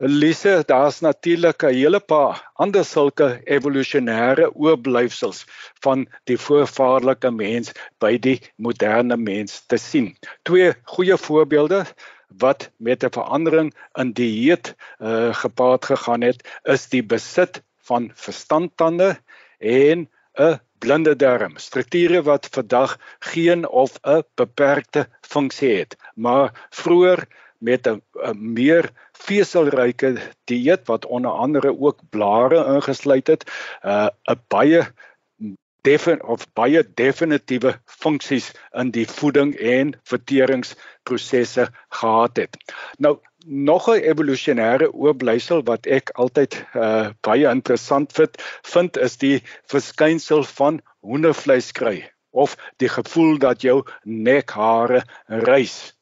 Elise, 0.00 0.62
daar's 0.66 1.00
natuurlik 1.04 1.62
'n 1.62 1.74
hele 1.76 2.00
paar 2.00 2.36
ander 2.54 2.84
sulke 2.84 3.26
evolusionêre 3.44 4.46
oorblyfsels 4.54 5.44
van 5.84 6.06
die 6.24 6.38
voorvaarlike 6.38 7.30
mens 7.30 7.72
by 8.00 8.16
die 8.16 8.38
moderne 8.56 9.16
mens 9.16 9.60
te 9.66 9.76
sien. 9.76 10.16
Twee 10.42 10.72
goeie 10.94 11.16
voorbeelde 11.16 11.84
wat 12.38 12.70
met 12.76 13.04
'n 13.04 13.12
verandering 13.12 13.74
in 13.92 14.12
dieet 14.12 14.74
uh, 14.98 15.34
gepaard 15.34 15.84
gegaan 15.84 16.20
het, 16.20 16.48
is 16.62 16.88
die 16.88 17.04
besit 17.04 17.62
van 17.78 18.10
verstandtande 18.14 19.18
en 19.58 20.08
'n 20.34 20.60
blinde 20.78 21.16
darm. 21.16 21.56
Strukture 21.56 22.22
wat 22.22 22.48
vandag 22.50 22.98
geen 23.18 23.68
of 23.68 23.98
'n 24.02 24.22
beperkte 24.34 25.08
funksie 25.20 25.78
het, 25.78 25.96
maar 26.14 26.68
vroeër 26.70 27.26
met 27.58 27.86
'n 27.86 28.02
meer 28.34 28.90
veselryke 29.12 30.16
dieet 30.44 30.86
wat 30.86 31.06
onder 31.06 31.30
andere 31.30 31.80
ook 31.80 31.98
blare 32.10 32.74
ingesluit 32.74 33.26
het, 33.26 33.50
'n 33.82 33.88
uh, 33.88 34.36
baie 34.48 34.92
defin 35.86 36.22
of 36.22 36.46
baie 36.54 36.82
definitiewe 36.94 37.74
funksies 37.86 38.52
in 38.74 38.92
die 38.94 39.06
voeding 39.08 39.54
en 39.56 39.94
verteringsprosesse 40.04 41.68
gehad 42.00 42.36
het. 42.36 42.56
Nou 42.98 43.18
nog 43.46 43.88
'n 43.88 44.02
evolusionêre 44.02 44.92
oorblyfsel 44.92 45.62
wat 45.64 45.86
ek 45.86 46.10
altyd 46.14 46.64
uh, 46.74 47.08
baie 47.20 47.48
interessant 47.48 48.12
vind, 48.12 48.42
vind 48.62 48.96
is 48.96 49.16
die 49.16 49.42
verskynsel 49.66 50.44
van 50.44 50.80
hoendervleis 51.00 51.72
kry 51.72 52.10
of 52.30 52.56
die 52.76 52.88
gevoel 52.88 53.38
dat 53.38 53.62
jou 53.62 53.82
nekhare 54.04 55.02
rys. 55.26 55.94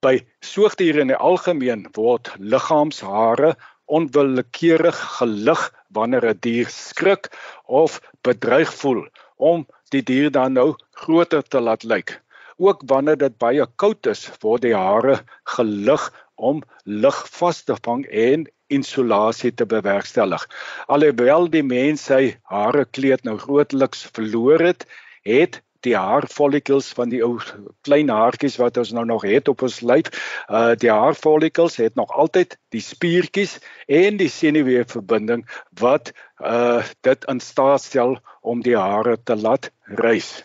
By 0.00 0.20
soogdiere 0.40 1.00
in 1.00 1.12
die 1.12 1.16
algemeen 1.16 1.86
word 1.94 2.32
liggaamshare 2.38 3.56
onwillekeurig 3.86 4.98
gelig 5.18 5.62
wanneer 5.88 6.24
'n 6.28 6.38
die 6.40 6.50
dier 6.50 6.68
skrik 6.68 7.30
of 7.66 8.00
bedreig 8.22 8.72
voel 8.82 9.06
om 9.36 9.66
die 9.90 10.02
dier 10.02 10.30
dan 10.30 10.52
nou 10.52 10.74
groter 11.04 11.42
te 11.42 11.60
laat 11.60 11.84
lyk. 11.84 12.20
Ook 12.56 12.82
wanneer 12.86 13.18
dit 13.18 13.38
baie 13.38 13.66
koud 13.76 14.06
is, 14.06 14.30
word 14.40 14.62
die 14.62 14.76
hare 14.76 15.20
gelig 15.56 16.12
om 16.36 16.62
lug 16.84 17.18
vas 17.38 17.62
te 17.62 17.76
vang 17.84 18.06
en 18.06 18.46
insulasie 18.72 19.52
te 19.52 19.66
bewerkstellig. 19.66 20.44
Alhoewel 20.88 21.50
die 21.50 21.62
mens 21.62 22.06
sy 22.08 22.36
hare 22.50 22.84
kleed 22.84 23.24
nou 23.24 23.36
grootliks 23.38 24.06
verloor 24.16 24.62
het, 24.62 24.86
het 25.28 25.60
die 25.86 25.96
haarfollikels 25.96 26.92
van 26.96 27.10
die 27.12 27.22
ou 27.24 27.36
klein 27.86 28.10
haartjies 28.12 28.58
wat 28.60 28.78
ons 28.80 28.92
nou 28.96 29.04
nog 29.08 29.26
het 29.26 29.48
op 29.50 29.64
ons 29.66 29.80
lyf, 29.86 30.10
uh 30.48 30.74
die 30.78 30.90
haarfollikels 30.90 31.78
het 31.82 31.98
nog 31.98 32.12
altyd 32.12 32.56
die 32.74 32.82
spiertjies 32.84 33.58
en 33.86 34.20
die 34.20 34.30
senuweeverbinding 34.30 35.44
wat 35.80 36.12
uh 36.40 36.82
dit 37.06 37.28
in 37.30 37.40
staat 37.40 37.82
stel 37.82 38.18
om 38.40 38.62
die 38.62 38.78
hare 38.78 39.18
te 39.22 39.36
laat 39.36 39.70
rys. 40.02 40.42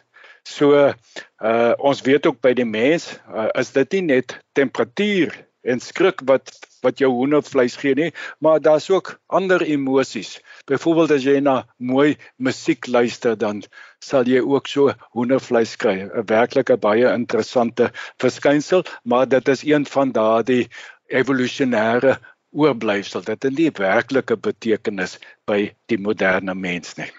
So 0.47 0.73
uh 0.77 1.73
ons 1.77 2.01
weet 2.01 2.27
ook 2.27 2.41
by 2.41 2.53
die 2.57 2.67
mens 2.67 3.11
uh, 3.29 3.49
is 3.53 3.73
dit 3.75 3.99
nie 3.99 4.05
net 4.13 4.39
temperatuur 4.57 5.46
en 5.67 5.83
skrik 5.83 6.23
wat 6.29 6.55
wat 6.85 7.01
jou 7.01 7.09
hoendervleis 7.09 7.75
gee 7.81 7.95
nie, 7.97 8.11
maar 8.43 8.61
daar's 8.61 8.89
ook 8.93 9.15
ander 9.33 9.63
emosies. 9.65 10.37
Byvoorbeeld 10.69 11.15
as 11.15 11.25
jy 11.25 11.39
na 11.41 11.55
mooi 11.77 12.15
musiek 12.37 12.87
luister, 12.87 13.35
dan 13.35 13.63
sal 14.03 14.29
jy 14.29 14.43
ook 14.45 14.69
so 14.69 14.93
hoendervleis 15.17 15.75
kry. 15.81 15.97
'n 16.05 16.25
Werklike 16.29 16.77
baie 16.77 17.09
interessante 17.13 17.91
verskynsel, 18.21 18.85
maar 19.03 19.27
dit 19.27 19.47
is 19.47 19.65
een 19.65 19.85
van 19.85 20.11
daardie 20.11 20.67
evolusionêre 21.09 22.17
oorblyfsel. 22.51 23.21
Dit 23.21 23.43
het 23.43 23.57
nie 23.57 23.71
werklike 23.71 24.37
betekenis 24.37 25.17
by 25.47 25.73
die 25.87 25.97
moderne 25.99 26.55
mens 26.55 26.95
nie. 26.97 27.11